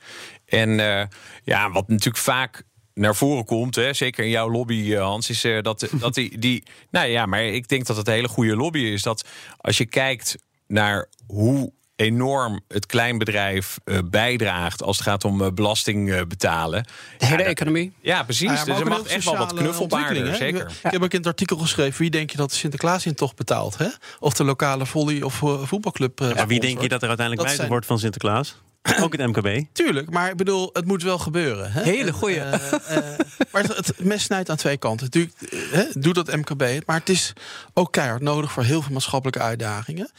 En 0.45 0.79
eh, 0.79 1.05
ja, 1.43 1.71
wat 1.71 1.87
natuurlijk 1.87 2.17
vaak 2.23 2.63
naar 2.95 3.15
voren 3.15 3.45
komt, 3.45 3.75
hè, 3.75 3.93
zeker 3.93 4.23
in 4.23 4.29
jouw 4.29 4.49
lobby, 4.51 4.93
eh, 4.93 5.01
Hans, 5.01 5.29
is 5.29 5.43
eh, 5.43 5.61
dat, 5.61 5.87
dat 5.91 6.13
die, 6.13 6.39
die. 6.39 6.63
Nou 6.91 7.07
ja, 7.07 7.25
maar 7.25 7.43
ik 7.43 7.67
denk 7.67 7.85
dat 7.85 7.97
het 7.97 8.07
een 8.07 8.13
hele 8.13 8.27
goede 8.27 8.55
lobby 8.55 8.79
is. 8.79 9.01
Dat 9.01 9.25
als 9.57 9.77
je 9.77 9.85
kijkt 9.85 10.35
naar 10.67 11.07
hoe 11.27 11.73
enorm 11.95 12.61
het 12.67 12.85
kleinbedrijf 12.85 13.77
eh, 13.83 13.97
bijdraagt 14.05 14.83
als 14.83 14.97
het 14.97 15.05
gaat 15.07 15.23
om 15.23 15.41
eh, 15.41 15.51
belasting 15.51 16.11
eh, 16.11 16.21
betalen. 16.27 16.85
De 17.17 17.25
hele 17.25 17.41
Ja, 17.43 17.47
economie. 17.49 17.93
Ja, 18.01 18.23
precies. 18.23 18.43
Ja, 18.49 18.53
maar 18.55 18.65
dus 18.65 18.79
er 18.79 18.85
mag 18.87 19.03
echt 19.03 19.25
wel 19.25 19.37
wat 19.37 19.53
knuffelbaarder, 19.53 20.35
zeker. 20.35 20.61
Ik, 20.61 20.69
ik 20.83 20.91
heb 20.91 21.03
ook 21.03 21.11
in 21.11 21.17
het 21.17 21.27
artikel 21.27 21.57
geschreven, 21.57 21.99
wie 22.01 22.09
denk 22.09 22.31
je 22.31 22.37
dat 22.37 22.49
de 22.49 22.55
Sinterklaas 22.55 23.05
in 23.05 23.15
toch 23.15 23.33
betaalt? 23.35 23.77
Hè? 23.77 23.87
Of 24.19 24.33
de 24.33 24.43
lokale 24.43 24.85
volley- 24.85 25.21
of 25.21 25.33
voetbalclub. 25.63 26.19
Maar 26.19 26.47
wie 26.47 26.59
denk 26.59 26.81
je 26.81 26.87
dat 26.89 27.01
er 27.01 27.07
uiteindelijk 27.07 27.49
zijn- 27.49 27.67
wordt 27.69 27.85
van 27.85 27.99
Sinterklaas? 27.99 28.61
Ook 29.03 29.17
het 29.17 29.27
MKB. 29.27 29.63
Tuurlijk, 29.71 30.09
maar 30.09 30.29
ik 30.29 30.35
bedoel, 30.35 30.69
het 30.73 30.85
moet 30.85 31.03
wel 31.03 31.17
gebeuren. 31.17 31.71
Hè? 31.71 31.83
Hele 31.83 32.13
goeie. 32.13 32.39
Eh, 32.39 32.97
eh, 32.97 33.19
maar 33.51 33.63
het, 33.63 33.77
het 33.77 34.03
mes 34.03 34.23
snijdt 34.23 34.49
aan 34.49 34.55
twee 34.55 34.77
kanten. 34.77 35.05
Natuurlijk, 35.05 35.41
eh, 35.41 35.59
hè, 35.71 35.85
doe 35.93 36.13
dat 36.13 36.35
MKB, 36.35 36.85
maar 36.85 36.99
het 36.99 37.09
is 37.09 37.33
ook 37.73 37.91
keihard 37.91 38.21
nodig 38.21 38.51
voor 38.51 38.63
heel 38.63 38.81
veel 38.81 38.93
maatschappelijke 38.93 39.41
uitdagingen. 39.41 40.09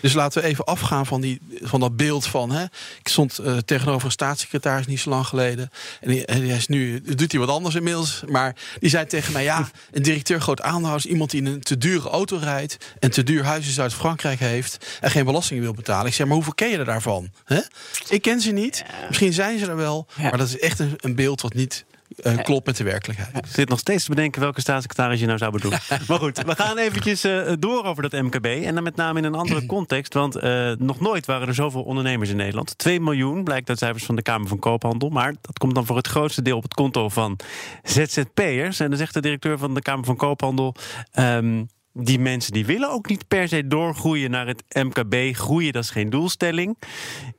Dus 0.00 0.12
laten 0.12 0.42
we 0.42 0.48
even 0.48 0.64
afgaan 0.64 1.06
van, 1.06 1.20
die, 1.20 1.40
van 1.60 1.80
dat 1.80 1.96
beeld 1.96 2.26
van. 2.26 2.50
Hè. 2.50 2.64
Ik 2.98 3.08
stond 3.08 3.38
eh, 3.38 3.56
tegenover 3.56 4.04
een 4.04 4.12
staatssecretaris 4.12 4.86
niet 4.86 5.00
zo 5.00 5.10
lang 5.10 5.26
geleden. 5.26 5.70
En 6.00 6.10
die, 6.10 6.26
die 6.26 6.52
is 6.52 6.66
nu 6.66 7.00
doet 7.00 7.32
hij 7.32 7.40
wat 7.40 7.50
anders 7.50 7.74
inmiddels. 7.74 8.22
Maar 8.26 8.56
die 8.80 8.90
zei 8.90 9.06
tegen 9.06 9.32
mij: 9.32 9.42
ja, 9.42 9.70
een 9.90 10.02
directeur 10.02 10.40
groot 10.40 10.60
aandeelhouder 10.60 11.06
is 11.06 11.12
iemand 11.12 11.30
die 11.30 11.40
in 11.40 11.46
een 11.46 11.60
te 11.60 11.78
dure 11.78 12.08
auto 12.08 12.36
rijdt. 12.36 12.76
En 12.98 13.10
te 13.10 13.22
duur 13.22 13.44
huis 13.44 13.66
in 13.66 13.72
Zuid-Frankrijk 13.72 14.38
heeft. 14.38 14.86
En 15.00 15.10
geen 15.10 15.24
belasting 15.24 15.60
wil 15.60 15.72
betalen. 15.72 16.06
Ik 16.06 16.14
zeg: 16.14 16.26
maar 16.26 16.34
hoeveel 16.34 16.54
ken 16.54 16.68
je 16.68 16.78
er 16.78 16.84
daarvan? 16.84 17.30
Hè? 17.44 17.60
Ik 18.08 18.22
ken 18.22 18.40
ze 18.40 18.50
niet. 18.50 18.84
Misschien 19.08 19.32
zijn 19.32 19.58
ze 19.58 19.66
er 19.66 19.76
wel. 19.76 20.06
Maar 20.16 20.38
dat 20.38 20.48
is 20.48 20.58
echt 20.58 20.78
een, 20.78 20.94
een 20.96 21.14
beeld 21.14 21.40
wat 21.40 21.54
niet 21.54 21.84
eh, 22.16 22.38
klopt 22.38 22.66
met 22.66 22.76
de 22.76 22.84
werkelijkheid. 22.84 23.36
Ik 23.36 23.46
zit 23.46 23.68
nog 23.68 23.78
steeds 23.78 24.04
te 24.04 24.10
bedenken 24.10 24.40
welke 24.40 24.60
staatssecretaris 24.60 25.20
je 25.20 25.26
nou 25.26 25.38
zou 25.38 25.52
bedoelen. 25.52 25.80
maar 26.08 26.18
goed, 26.18 26.42
we 26.42 26.54
gaan 26.54 26.78
eventjes 26.78 27.24
eh, 27.24 27.52
door 27.58 27.84
over 27.84 28.02
dat 28.08 28.22
MKB. 28.22 28.46
En 28.46 28.74
dan 28.74 28.82
met 28.82 28.96
name 28.96 29.18
in 29.18 29.24
een 29.24 29.34
andere 29.34 29.66
context. 29.76 30.14
Want 30.14 30.34
nog 30.78 31.00
nooit 31.00 31.26
waren 31.26 31.48
er 31.48 31.54
zoveel 31.54 31.82
ondernemers 31.82 32.30
in 32.30 32.36
Nederland. 32.36 32.78
2 32.78 33.00
miljoen 33.00 33.44
blijkt 33.44 33.68
uit 33.68 33.78
cijfers 33.78 34.04
van 34.04 34.16
de 34.16 34.22
Kamer 34.22 34.48
van 34.48 34.58
Koophandel. 34.58 35.08
Maar 35.08 35.34
dat 35.40 35.58
komt 35.58 35.74
dan 35.74 35.86
voor 35.86 35.96
het 35.96 36.06
grootste 36.06 36.42
deel 36.42 36.56
op 36.56 36.62
het 36.62 36.74
konto 36.74 37.08
van 37.08 37.38
ZZP'ers. 37.82 38.80
En 38.80 38.88
dan 38.88 38.98
zegt 38.98 39.14
de 39.14 39.20
directeur 39.20 39.58
van 39.58 39.74
de 39.74 39.82
Kamer 39.82 40.04
van 40.04 40.16
Koophandel... 40.16 40.74
ehm, 41.12 41.62
die 41.92 42.18
mensen 42.18 42.52
die 42.52 42.66
willen 42.66 42.90
ook 42.90 43.08
niet 43.08 43.28
per 43.28 43.48
se 43.48 43.66
doorgroeien 43.66 44.30
naar 44.30 44.46
het 44.46 44.62
MKB. 44.72 45.36
Groeien, 45.36 45.72
dat 45.72 45.84
is 45.84 45.90
geen 45.90 46.10
doelstelling. 46.10 46.78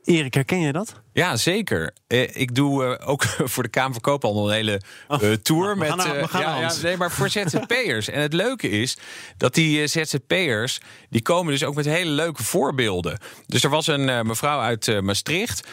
Erik, 0.04 0.34
herken 0.34 0.60
je 0.60 0.72
dat? 0.72 1.00
Ja, 1.12 1.36
zeker. 1.36 1.94
Eh, 2.06 2.36
ik 2.36 2.54
doe 2.54 2.84
eh, 2.96 3.08
ook 3.08 3.22
voor 3.52 3.62
de 3.62 3.68
Kamer 3.68 3.92
van 3.92 4.00
Koophandel 4.00 4.48
een 4.48 4.54
hele 4.54 4.80
eh, 5.08 5.18
tour. 5.32 5.76
met, 5.78 5.94
naar- 5.96 6.40
ja, 6.40 6.60
ja, 6.60 6.72
nee, 6.82 6.96
maar 6.96 7.10
voor 7.10 7.28
ZZP'ers. 7.38 8.08
en 8.08 8.20
het 8.20 8.32
leuke 8.32 8.68
is 8.68 8.96
dat 9.36 9.54
die 9.54 9.86
ZZP'ers... 9.86 10.80
die 11.10 11.22
komen 11.22 11.52
dus 11.52 11.64
ook 11.64 11.74
met 11.74 11.84
hele 11.84 12.10
leuke 12.10 12.42
voorbeelden. 12.42 13.18
Dus 13.46 13.64
er 13.64 13.70
was 13.70 13.86
een 13.86 14.26
mevrouw 14.26 14.60
uit 14.60 15.00
Maastricht. 15.02 15.68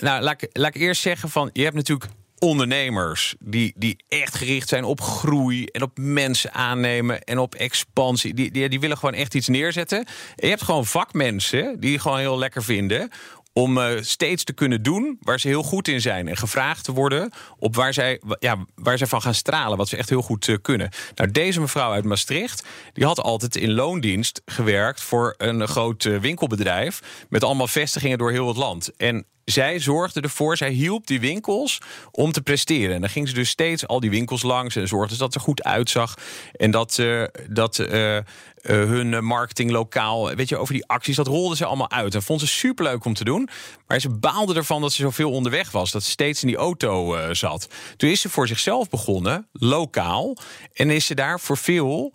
Nou, 0.00 0.22
laat, 0.22 0.42
ik- 0.42 0.50
laat 0.52 0.74
ik 0.74 0.80
eerst 0.80 1.02
zeggen 1.02 1.28
van... 1.28 1.50
je 1.52 1.62
hebt 1.62 1.74
natuurlijk 1.76 2.10
ondernemers 2.38 3.34
die, 3.38 3.72
die 3.76 4.04
echt 4.08 4.34
gericht 4.34 4.68
zijn 4.68 4.84
op 4.84 5.00
groei 5.00 5.64
en 5.64 5.82
op 5.82 5.98
mensen 5.98 6.52
aannemen 6.52 7.22
en 7.22 7.38
op 7.38 7.54
expansie. 7.54 8.34
Die, 8.34 8.50
die, 8.50 8.68
die 8.68 8.80
willen 8.80 8.98
gewoon 8.98 9.14
echt 9.14 9.34
iets 9.34 9.48
neerzetten. 9.48 9.98
En 9.98 10.06
je 10.36 10.48
hebt 10.48 10.62
gewoon 10.62 10.86
vakmensen 10.86 11.80
die 11.80 11.98
gewoon 11.98 12.18
heel 12.18 12.38
lekker 12.38 12.62
vinden 12.62 13.10
om 13.52 13.78
eh, 13.78 14.00
steeds 14.00 14.44
te 14.44 14.52
kunnen 14.52 14.82
doen 14.82 15.18
waar 15.20 15.40
ze 15.40 15.48
heel 15.48 15.62
goed 15.62 15.88
in 15.88 16.00
zijn 16.00 16.28
en 16.28 16.36
gevraagd 16.36 16.84
te 16.84 16.92
worden 16.92 17.30
op 17.58 17.74
waar 17.74 17.92
zij, 17.94 18.20
ja, 18.38 18.64
waar 18.74 18.98
zij 18.98 19.06
van 19.06 19.22
gaan 19.22 19.34
stralen, 19.34 19.78
wat 19.78 19.88
ze 19.88 19.96
echt 19.96 20.08
heel 20.08 20.22
goed 20.22 20.48
eh, 20.48 20.56
kunnen. 20.62 20.90
Nou, 21.14 21.30
deze 21.30 21.60
mevrouw 21.60 21.92
uit 21.92 22.04
Maastricht, 22.04 22.66
die 22.92 23.04
had 23.04 23.20
altijd 23.20 23.56
in 23.56 23.72
loondienst 23.72 24.42
gewerkt 24.44 25.00
voor 25.00 25.34
een 25.36 25.68
groot 25.68 26.04
eh, 26.04 26.18
winkelbedrijf 26.18 27.26
met 27.28 27.44
allemaal 27.44 27.66
vestigingen 27.66 28.18
door 28.18 28.30
heel 28.30 28.48
het 28.48 28.56
land. 28.56 28.96
En 28.96 29.26
zij 29.50 29.78
zorgde 29.78 30.20
ervoor, 30.20 30.56
zij 30.56 30.70
hielp 30.70 31.06
die 31.06 31.20
winkels 31.20 31.78
om 32.10 32.32
te 32.32 32.40
presteren. 32.40 32.94
En 32.94 33.00
dan 33.00 33.10
ging 33.10 33.28
ze 33.28 33.34
dus 33.34 33.48
steeds 33.48 33.86
al 33.86 34.00
die 34.00 34.10
winkels 34.10 34.42
langs 34.42 34.76
en 34.76 34.88
zorgde 34.88 35.14
ze 35.14 35.20
dat 35.20 35.34
er 35.34 35.40
goed 35.40 35.62
uitzag. 35.62 36.14
En 36.52 36.70
dat, 36.70 36.98
eh, 36.98 37.22
dat 37.48 37.78
eh, 37.78 38.16
eh, 38.16 38.24
hun 38.62 39.24
marketing 39.24 39.70
lokaal, 39.70 40.34
weet 40.34 40.48
je, 40.48 40.56
over 40.56 40.74
die 40.74 40.86
acties, 40.86 41.16
dat 41.16 41.26
rolde 41.26 41.56
ze 41.56 41.64
allemaal 41.64 41.90
uit. 41.90 42.14
En 42.14 42.22
vond 42.22 42.40
ze 42.40 42.46
superleuk 42.46 43.04
om 43.04 43.14
te 43.14 43.24
doen. 43.24 43.48
Maar 43.86 44.00
ze 44.00 44.10
baalde 44.10 44.54
ervan 44.54 44.80
dat 44.80 44.92
ze 44.92 45.02
zoveel 45.02 45.30
onderweg 45.30 45.70
was, 45.70 45.90
dat 45.90 46.02
ze 46.02 46.10
steeds 46.10 46.42
in 46.42 46.48
die 46.48 46.56
auto 46.56 47.16
zat. 47.34 47.68
Toen 47.96 48.10
is 48.10 48.20
ze 48.20 48.28
voor 48.28 48.48
zichzelf 48.48 48.88
begonnen, 48.88 49.48
lokaal. 49.52 50.36
En 50.72 50.90
is 50.90 51.06
ze 51.06 51.14
daar 51.14 51.40
voor 51.40 51.56
veel. 51.56 52.14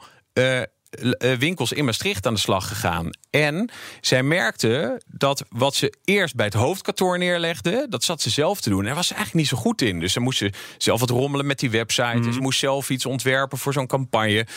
Winkels 1.40 1.72
in 1.72 1.86
Maastricht 1.86 2.28
aan 2.28 2.34
de 2.34 2.40
slag 2.40 2.68
gegaan. 2.68 3.10
En 3.30 3.70
zij 4.02 4.24
merkte 4.24 5.02
dat 5.08 5.44
wat 5.50 5.76
ze 5.76 5.94
eerst 6.04 6.36
bij 6.36 6.46
het 6.46 6.54
hoofdkantoor 6.54 7.18
neerlegde, 7.18 7.86
dat 7.90 8.04
zat 8.04 8.22
ze 8.22 8.30
zelf 8.30 8.62
te 8.62 8.70
doen. 8.70 8.80
En 8.80 8.86
daar 8.86 8.96
was 8.96 9.08
ze 9.08 9.14
eigenlijk 9.14 9.46
niet 9.46 9.58
zo 9.58 9.64
goed 9.64 9.82
in. 9.82 10.00
Dus 10.00 10.14
ze 10.14 10.20
moest 10.20 10.38
ze 10.38 10.52
zelf 10.78 11.00
wat 11.00 11.10
rommelen 11.10 11.46
met 11.46 11.60
die 11.60 11.70
website. 11.70 12.04
En 12.04 12.34
ze 12.34 12.40
moest 12.40 12.60
zelf 12.60 12.90
iets 12.90 13.06
ontwerpen 13.06 13.58
voor 13.58 13.74
zo'n 13.74 13.88
campagne. 13.88 14.48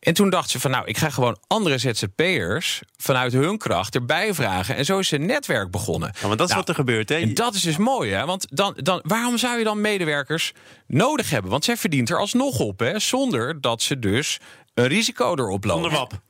En 0.00 0.14
toen 0.14 0.30
dacht 0.30 0.50
ze 0.50 0.60
van 0.60 0.70
nou, 0.70 0.86
ik 0.86 0.98
ga 0.98 1.10
gewoon 1.10 1.38
andere 1.46 1.78
ZZP'ers 1.78 2.82
vanuit 2.96 3.32
hun 3.32 3.58
kracht 3.58 3.94
erbij 3.94 4.34
vragen. 4.34 4.76
En 4.76 4.84
zo 4.84 4.98
is 4.98 5.08
ze 5.08 5.14
een 5.14 5.26
netwerk 5.26 5.70
begonnen. 5.70 6.12
Ja, 6.14 6.26
want 6.26 6.38
dat 6.38 6.48
is 6.48 6.54
Nou, 6.54 6.58
wat 6.58 6.68
er 6.68 6.74
gebeurt. 6.74 7.08
Hè? 7.08 7.16
en 7.16 7.34
dat 7.34 7.54
is 7.54 7.62
dus 7.62 7.76
mooi, 7.76 8.12
hè? 8.12 8.26
Want 8.26 8.46
dan, 8.50 8.76
dan, 8.82 9.00
waarom 9.02 9.38
zou 9.38 9.58
je 9.58 9.64
dan 9.64 9.80
medewerkers 9.80 10.52
nodig 10.86 11.30
hebben? 11.30 11.50
Want 11.50 11.64
zij 11.64 11.76
verdient 11.76 12.10
er 12.10 12.18
alsnog 12.18 12.58
op, 12.58 12.78
hè? 12.78 12.98
Zonder 12.98 13.60
dat 13.60 13.82
ze 13.82 13.98
dus 13.98 14.38
een 14.76 14.86
risico 14.86 15.34
erop 15.34 15.64
wap. 15.64 16.20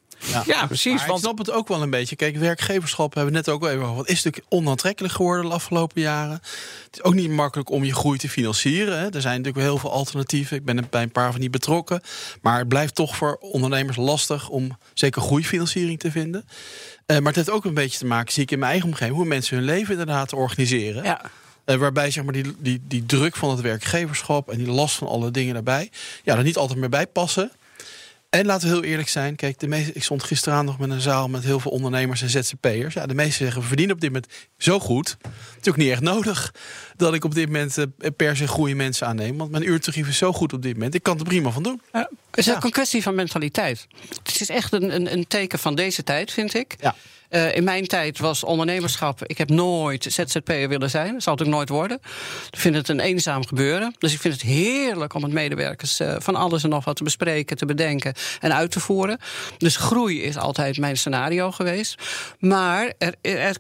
Ja, 0.47 0.67
precies. 0.67 0.93
Maar 0.93 1.03
ik 1.03 1.09
Want 1.09 1.21
snap 1.21 1.39
het 1.39 1.51
ook 1.51 1.69
wel 1.69 1.83
een 1.83 1.91
beetje. 1.91 2.17
Kijk, 2.17 2.37
werkgeverschap 2.37 3.15
hebben 3.15 3.33
we 3.33 3.39
net 3.39 3.49
ook 3.49 3.61
wel 3.61 3.71
even 3.71 3.83
over. 3.83 3.97
Wat 3.97 4.09
is 4.09 4.23
natuurlijk 4.23 4.53
onaantrekkelijk 4.53 5.15
geworden 5.15 5.45
de 5.45 5.55
afgelopen 5.55 6.01
jaren. 6.01 6.41
Het 6.85 6.89
is 6.93 7.03
ook 7.03 7.15
niet 7.15 7.31
makkelijk 7.31 7.71
om 7.71 7.85
je 7.85 7.95
groei 7.95 8.19
te 8.19 8.29
financieren. 8.29 8.99
Hè. 8.99 9.05
Er 9.05 9.21
zijn 9.21 9.37
natuurlijk 9.37 9.57
wel 9.57 9.65
heel 9.65 9.79
veel 9.79 9.93
alternatieven. 9.93 10.57
Ik 10.57 10.65
ben 10.65 10.77
er 10.77 10.85
bij 10.91 11.03
een 11.03 11.11
paar 11.11 11.31
van 11.31 11.41
die 11.41 11.51
betrokken. 11.51 12.01
Maar 12.41 12.59
het 12.59 12.69
blijft 12.69 12.95
toch 12.95 13.17
voor 13.17 13.37
ondernemers 13.41 13.97
lastig 13.97 14.49
om 14.49 14.79
zeker 14.95 15.23
groeifinanciering 15.23 15.99
te 15.99 16.11
vinden. 16.11 16.45
Eh, 17.07 17.17
maar 17.17 17.27
het 17.27 17.37
heeft 17.37 17.51
ook 17.51 17.65
een 17.65 17.75
beetje 17.75 17.99
te 17.99 18.07
maken, 18.07 18.33
zie 18.33 18.43
ik 18.43 18.51
in 18.51 18.59
mijn 18.59 18.71
eigen 18.71 18.89
omgeving, 18.89 19.17
hoe 19.17 19.25
mensen 19.25 19.57
hun 19.57 19.65
leven 19.65 19.91
inderdaad 19.91 20.33
organiseren. 20.33 21.05
Ja. 21.05 21.21
Eh, 21.65 21.77
waarbij 21.77 22.11
zeg 22.11 22.25
maar, 22.25 22.33
die, 22.33 22.57
die, 22.59 22.83
die 22.89 23.07
druk 23.07 23.37
van 23.37 23.51
het 23.51 23.61
werkgeverschap 23.61 24.51
en 24.51 24.59
die 24.59 24.71
last 24.71 24.97
van 24.97 25.09
alle 25.09 25.31
dingen 25.31 25.55
daarbij, 25.55 25.91
ja, 26.25 26.37
er 26.37 26.43
niet 26.43 26.57
altijd 26.57 26.79
meer 26.79 26.89
bij 26.89 27.07
passen. 27.07 27.51
En 28.31 28.47
laten 28.47 28.69
we 28.69 28.75
heel 28.75 28.85
eerlijk 28.85 29.09
zijn. 29.09 29.37
Kijk, 29.37 29.59
de 29.59 29.67
meeste, 29.67 29.93
ik 29.93 30.03
stond 30.03 30.23
gisteravond 30.23 30.67
nog 30.67 30.79
met 30.79 30.91
een 30.91 31.01
zaal 31.01 31.29
met 31.29 31.45
heel 31.45 31.61
veel 31.61 31.71
ondernemers 31.71 32.23
en 32.23 32.31
ZZP'ers. 32.31 32.95
Ja, 32.95 33.07
de 33.07 33.15
meesten 33.15 33.45
zeggen, 33.45 33.61
we 33.61 33.67
verdienen 33.67 33.95
op 33.95 34.01
dit 34.01 34.13
moment 34.13 34.33
zo 34.59 34.79
goed. 34.79 35.17
Ook 35.69 35.77
niet 35.77 35.91
echt 35.91 36.01
nodig 36.01 36.55
dat 36.97 37.15
ik 37.15 37.25
op 37.25 37.35
dit 37.35 37.47
moment 37.47 37.79
eh, 37.79 37.87
per 38.17 38.37
se 38.37 38.49
goede 38.49 38.75
mensen 38.75 39.07
aanneem. 39.07 39.37
Want 39.37 39.51
mijn 39.51 39.69
uurtarief 39.69 40.09
is 40.09 40.19
zo 40.19 40.33
goed 40.33 40.53
op 40.53 40.63
dit 40.63 40.73
moment. 40.73 40.95
Ik 40.95 41.03
kan 41.03 41.19
er 41.19 41.25
prima 41.25 41.51
van 41.51 41.63
doen. 41.63 41.83
Het 41.91 42.09
is 42.47 42.55
ook 42.55 42.65
een 42.65 42.71
kwestie 42.71 43.03
van 43.03 43.15
mentaliteit. 43.15 43.87
Het 44.23 44.41
is 44.41 44.49
echt 44.49 44.73
een, 44.73 44.95
een, 44.95 45.13
een 45.13 45.27
teken 45.27 45.59
van 45.59 45.75
deze 45.75 46.03
tijd, 46.03 46.33
vind 46.33 46.55
ik. 46.55 46.77
Ja. 46.81 46.95
Eh, 47.37 47.57
in 47.57 47.65
mijn 47.65 47.87
tijd 47.87 48.19
was 48.19 48.45
ondernemerschap. 48.45 49.25
Ik 49.25 49.39
heb 49.39 49.49
nooit 49.49 50.07
ZZP'er 50.09 50.69
willen 50.69 50.91
zijn. 50.91 51.13
Dat 51.13 51.23
zal 51.23 51.33
het 51.33 51.43
ook 51.43 51.49
nooit 51.49 51.69
worden. 51.69 51.99
Ik 52.51 52.59
vind 52.59 52.75
het 52.75 52.89
een 52.89 53.01
eenzaam 53.01 53.47
gebeuren. 53.47 53.95
Dus 53.99 54.13
ik 54.13 54.21
vind 54.21 54.35
het 54.35 54.43
heerlijk 54.43 55.15
om 55.15 55.21
met 55.21 55.33
medewerkers 55.33 56.01
eh, 56.01 56.15
van 56.19 56.37
alles 56.37 56.63
en 56.63 56.69
nog 56.69 56.85
wat 56.85 56.97
te 56.97 57.05
bespreken, 57.05 57.57
te 57.57 57.67
bedenken 57.67 58.15
en 58.41 58.55
uit 58.55 58.71
te 58.71 58.81
voeren. 58.81 59.19
Dus 59.59 59.77
groei 59.77 60.23
is 60.23 60.37
altijd 60.37 60.79
mijn 60.79 60.97
scenario 60.97 61.51
geweest. 61.51 62.03
Maar 62.39 62.93
er, 62.99 63.15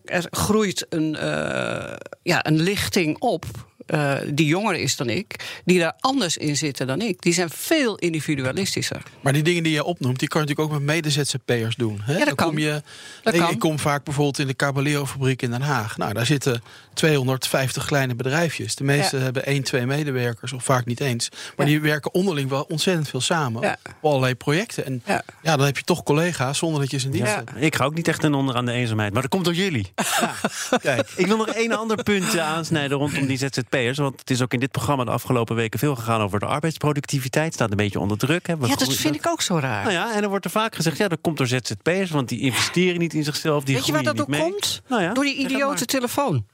er, 0.04 0.26
groeit 0.30 0.87
een, 0.88 1.16
eh, 1.16 1.97
ja, 2.23 2.47
een 2.47 2.61
lichting 2.61 3.18
op. 3.18 3.45
eh, 3.87 4.14
die 4.28 4.47
jonger 4.47 4.75
is 4.75 4.97
dan 4.97 5.09
ik, 5.09 5.61
die 5.64 5.78
daar 5.78 5.93
anders 6.00 6.37
in 6.37 6.57
zitten 6.57 6.87
dan 6.87 7.00
ik. 7.00 7.23
Die 7.23 7.33
zijn 7.33 7.50
veel 7.50 7.97
individualistischer. 7.97 9.02
Maar 9.21 9.33
die 9.33 9.43
dingen 9.43 9.62
die 9.62 9.73
je 9.73 9.85
opnoemt, 9.85 10.19
die 10.19 10.28
kan 10.28 10.40
je 10.40 10.47
natuurlijk 10.47 10.75
ook 10.75 10.85
met 10.85 10.95
mede-ZZP'ers 10.95 11.76
doen. 11.76 12.00
Hè? 12.02 12.12
Ja, 12.12 12.19
dat 12.19 12.26
Dan 12.26 12.37
kan. 12.37 12.47
Kom 12.49 12.59
je, 12.59 12.83
Dat 13.23 13.35
ik, 13.35 13.40
kan. 13.40 13.50
ik 13.50 13.59
kom 13.59 13.78
vaak 13.78 14.05
bijvoorbeeld 14.05 14.38
in 14.38 14.47
de 14.47 14.57
Caballero-fabriek 14.57 15.43
in 15.43 15.50
Den 15.50 15.62
Haag. 15.62 15.97
Nou, 15.97 16.12
daar 16.12 16.26
zitten 16.26 16.62
250 16.95 17.85
kleine 17.87 18.14
bedrijfjes. 18.14 18.75
De 18.75 18.85
meeste 18.85 19.16
Ja. 19.16 19.23
hebben 19.23 19.45
één, 19.47 19.62
twee 19.62 19.87
medewerkers, 19.87 20.52
of 20.52 20.64
vaak 20.64 20.85
niet 20.87 21.00
eens. 21.00 21.28
Maar 21.57 21.66
Ja. 21.66 21.73
die 21.73 21.81
werken 21.81 22.14
onderling 22.14 22.49
wel 22.50 22.62
ontzettend 22.69 23.09
veel 23.09 23.21
samen. 23.21 23.62
Ja. 23.62 23.76
Op 24.00 24.11
allerlei 24.11 24.35
projecten. 24.35 24.85
En 24.87 25.02
ja. 25.07 25.23
Ja. 25.43 25.57
dan 25.57 25.66
heb 25.66 25.76
je 25.76 25.85
toch 25.85 26.02
collega's 26.02 26.59
zonder 26.59 26.81
dat 26.81 26.90
je 26.90 26.99
ze 26.99 27.07
in 27.07 27.12
dienst 27.12 27.31
Ja. 27.33 27.37
hebt. 27.37 27.50
Ik 27.64 27.76
ga 27.76 27.85
ook 27.85 27.95
niet 27.95 28.09
echt 28.09 28.21
ten 28.21 28.35
onder 28.35 28.55
aan 28.57 28.64
de 28.66 28.73
eenzaamheid. 28.73 29.12
Maar 29.12 29.23
dat 29.23 29.31
komt 29.31 29.45
door 29.45 29.55
jullie. 29.55 29.93
Kijk, 30.83 31.11
Ik 31.16 31.26
wil 31.26 31.37
nog 31.37 31.49
één 31.49 31.73
ander 31.73 32.02
punt 32.02 32.35
eh, 32.35 32.40
aansnijden 32.49 32.99
rondom 32.99 33.26
die 33.26 33.38
ZZP'ers. 33.76 33.99
Want 33.99 34.21
het 34.21 34.30
is 34.30 34.42
ook 34.42 34.52
in 34.52 34.61
dit 34.61 34.71
programma 34.71 35.04
de 35.04 35.11
afgelopen 35.11 35.56
weken 35.56 35.78
veel 35.78 35.97
gegaan 35.97 36.21
over 36.21 36.38
de 36.38 36.47
arbeidsproductiviteit. 36.47 37.54
Staat 37.54 37.71
een 37.71 37.76
beetje 37.76 38.00
onder 38.00 38.18
druk. 38.18 38.47
Hè. 38.47 38.52
Ja, 38.61 38.76
dat 38.76 38.95
vind 38.95 39.14
ik 39.14 39.26
ook 39.26 39.42
zo 39.42 39.59
raar. 39.59 39.83
Nou 39.83 39.95
ja, 39.95 40.14
en 40.14 40.23
er 40.23 40.28
wordt 40.28 40.45
er 40.45 40.50
vaak 40.50 40.75
gezegd, 40.75 40.97
ja, 40.97 41.09
dat 41.09 41.18
komt 41.21 41.37
door 41.37 41.47
ZZP'ers. 41.47 42.11
Want 42.11 42.28
die 42.28 42.40
investeren 42.40 42.99
niet 42.99 43.14
in 43.14 43.25
zichzelf, 43.25 43.64
die 43.64 43.75
Weet 43.75 43.87
je 43.87 43.92
waar 43.92 44.02
dat 44.02 44.16
door 44.16 44.26
mee. 44.28 44.40
komt? 44.40 44.83
Nou 44.88 45.02
ja, 45.02 45.12
Door 45.12 45.25
die 45.25 45.37
idiote 45.37 45.64
maar. 45.66 45.85
telefoon. 45.85 46.47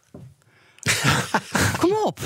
Kom 1.79 1.93
op. 2.05 2.19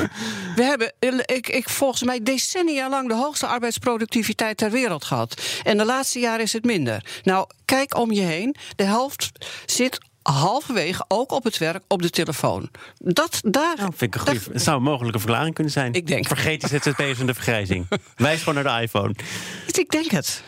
We 0.56 0.62
hebben, 0.62 0.92
ik, 1.26 1.48
ik, 1.48 1.68
volgens 1.68 2.02
mij 2.02 2.22
decennia 2.22 2.88
lang 2.88 3.08
de 3.08 3.14
hoogste 3.14 3.46
arbeidsproductiviteit 3.46 4.56
ter 4.56 4.70
wereld 4.70 5.04
gehad. 5.04 5.42
En 5.62 5.76
de 5.76 5.84
laatste 5.84 6.18
jaren 6.18 6.44
is 6.44 6.52
het 6.52 6.64
minder. 6.64 7.04
Nou, 7.22 7.46
kijk 7.64 7.96
om 7.96 8.12
je 8.12 8.20
heen. 8.20 8.56
De 8.76 8.84
helft 8.84 9.30
zit 9.66 9.98
halverwege, 10.32 11.04
ook 11.08 11.30
op 11.32 11.44
het 11.44 11.58
werk, 11.58 11.82
op 11.88 12.02
de 12.02 12.10
telefoon. 12.10 12.70
Dat, 12.98 13.38
daar, 13.42 13.76
Nou, 13.76 13.92
vind 13.96 14.14
ik 14.14 14.20
een 14.20 14.20
goede, 14.26 14.40
het 14.52 14.62
zou 14.62 14.76
een 14.76 14.82
mogelijke 14.82 15.18
verklaring 15.18 15.54
kunnen 15.54 15.72
zijn. 15.72 15.92
Ik 15.92 16.06
denk- 16.06 16.26
Vergeet 16.26 16.60
die 16.60 16.80
ZZP'ers 16.80 17.18
en 17.20 17.26
de 17.26 17.34
vergrijzing. 17.34 17.86
Wijs 18.16 18.42
gewoon 18.42 18.64
naar 18.64 18.76
de 18.78 18.82
iPhone. 18.82 19.14
ik 19.66 19.90
denk 19.90 20.10
het. 20.10 20.42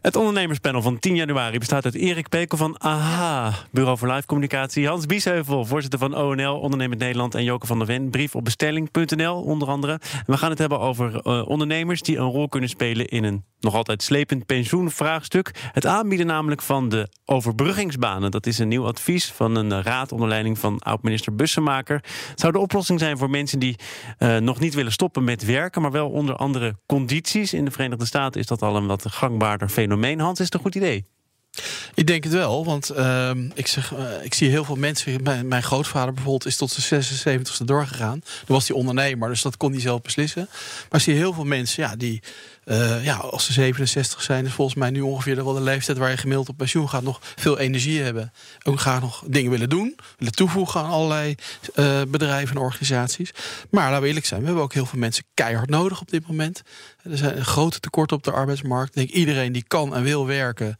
Het 0.00 0.16
ondernemerspanel 0.16 0.82
van 0.82 0.98
10 0.98 1.14
januari 1.14 1.58
bestaat 1.58 1.84
uit 1.84 1.94
Erik 1.94 2.28
Pekel 2.28 2.58
van 2.58 2.78
AHA, 2.78 3.52
Bureau 3.70 3.98
voor 3.98 4.12
Live 4.12 4.26
Communicatie. 4.26 4.88
Hans 4.88 5.06
Biesheuvel, 5.06 5.64
voorzitter 5.64 5.98
van 5.98 6.16
ONL, 6.16 6.60
Ondernemend 6.60 7.00
Nederland. 7.00 7.34
En 7.34 7.44
Joke 7.44 7.66
van 7.66 7.78
der 7.78 7.86
Ven, 7.86 8.10
brief 8.10 8.34
op 8.34 8.44
bestelling.nl 8.44 9.42
onder 9.42 9.68
andere. 9.68 9.92
En 9.92 10.22
we 10.26 10.36
gaan 10.36 10.50
het 10.50 10.58
hebben 10.58 10.80
over 10.80 11.20
eh, 11.20 11.48
ondernemers 11.48 12.02
die 12.02 12.16
een 12.16 12.30
rol 12.30 12.48
kunnen 12.48 12.68
spelen 12.68 13.06
in 13.06 13.24
een 13.24 13.44
nog 13.62 13.74
altijd 13.74 14.02
slepend 14.02 14.46
pensioenvraagstuk. 14.46 15.50
Het 15.72 15.86
aanbieden 15.86 16.26
namelijk 16.26 16.62
van 16.62 16.88
de 16.88 17.08
overbruggingsbanen. 17.24 18.30
Dat 18.30 18.46
is 18.46 18.58
een 18.58 18.68
nieuw 18.68 18.86
advies 18.86 19.32
van 19.32 19.56
een 19.56 19.82
raad 19.82 20.12
onder 20.12 20.28
leiding 20.28 20.58
van 20.58 20.78
oud-minister 20.78 21.34
Bussemaker. 21.34 21.94
Het 22.30 22.40
zou 22.40 22.52
de 22.52 22.58
oplossing 22.58 22.98
zijn 22.98 23.18
voor 23.18 23.30
mensen 23.30 23.58
die 23.58 23.76
eh, 24.18 24.36
nog 24.36 24.60
niet 24.60 24.74
willen 24.74 24.92
stoppen 24.92 25.24
met 25.24 25.44
werken, 25.44 25.82
maar 25.82 25.90
wel 25.90 26.10
onder 26.10 26.36
andere 26.36 26.76
condities. 26.86 27.52
In 27.52 27.64
de 27.64 27.70
Verenigde 27.70 28.06
Staten 28.06 28.40
is 28.40 28.46
dat 28.46 28.62
al 28.62 28.76
een 28.76 28.86
wat 28.86 29.04
gangbaarder 29.08 29.68
fenomeen. 29.68 29.81
Hans, 30.20 30.40
is 30.40 30.46
een 30.54 30.60
goed 30.60 30.74
idee? 30.74 31.11
Ik 31.94 32.06
denk 32.06 32.24
het 32.24 32.32
wel, 32.32 32.64
want 32.64 32.90
ehm, 32.90 33.48
ik, 33.54 33.66
zeg, 33.66 33.94
eh, 33.94 34.04
ik 34.22 34.34
zie 34.34 34.50
heel 34.50 34.64
veel 34.64 34.76
mensen. 34.76 35.22
Mijn, 35.22 35.62
grootvader 35.62 36.14
bijvoorbeeld 36.14 36.46
is 36.46 36.56
tot 36.56 36.70
zijn 36.70 37.02
76ste 37.02 37.64
doorgegaan. 37.64 38.20
Toen 38.20 38.56
was 38.56 38.68
hij 38.68 38.76
ondernemer, 38.76 39.28
dus 39.28 39.42
dat 39.42 39.56
kon 39.56 39.72
hij 39.72 39.80
zelf 39.80 40.02
beslissen. 40.02 40.48
Maar 40.90 41.00
ik 41.00 41.06
zie 41.06 41.14
heel 41.14 41.32
veel 41.32 41.44
mensen 41.44 41.82
ja, 41.82 41.96
die, 41.96 42.22
eh, 42.64 43.04
ja, 43.04 43.16
als 43.16 43.44
ze 43.44 43.52
67 43.52 44.22
zijn, 44.22 44.46
is 44.46 44.52
volgens 44.52 44.76
mij 44.76 44.90
nu 44.90 45.00
ongeveer 45.00 45.44
wel 45.44 45.54
de 45.54 45.60
leeftijd 45.60 45.98
waar 45.98 46.10
je 46.10 46.16
gemiddeld 46.16 46.48
op 46.48 46.56
pensioen 46.56 46.88
gaat, 46.88 47.02
nog 47.02 47.18
veel 47.36 47.58
energie 47.58 48.00
hebben. 48.00 48.32
Ook 48.62 48.80
graag 48.80 49.00
nog 49.00 49.24
dingen 49.26 49.50
willen 49.50 49.68
doen, 49.68 49.96
willen 50.18 50.34
toevoegen 50.34 50.80
aan 50.80 50.90
allerlei 50.90 51.34
eh, 51.74 52.02
bedrijven 52.08 52.56
en 52.56 52.62
organisaties. 52.62 53.30
Maar 53.70 53.84
laten 53.84 54.02
we 54.02 54.08
eerlijk 54.08 54.26
zijn, 54.26 54.40
we 54.40 54.46
hebben 54.46 54.64
ook 54.64 54.74
heel 54.74 54.86
veel 54.86 54.98
mensen 54.98 55.24
keihard 55.34 55.70
nodig 55.70 56.00
op 56.00 56.10
dit 56.10 56.26
moment. 56.26 56.62
Er 57.02 57.16
zijn 57.16 57.36
een 57.36 57.44
grote 57.44 57.80
tekorten 57.80 58.16
op 58.16 58.22
de 58.22 58.32
arbeidsmarkt. 58.32 58.88
Ik 58.88 58.94
denk 58.94 59.10
iedereen 59.10 59.52
die 59.52 59.64
kan 59.68 59.94
en 59.94 60.02
wil 60.02 60.26
werken. 60.26 60.76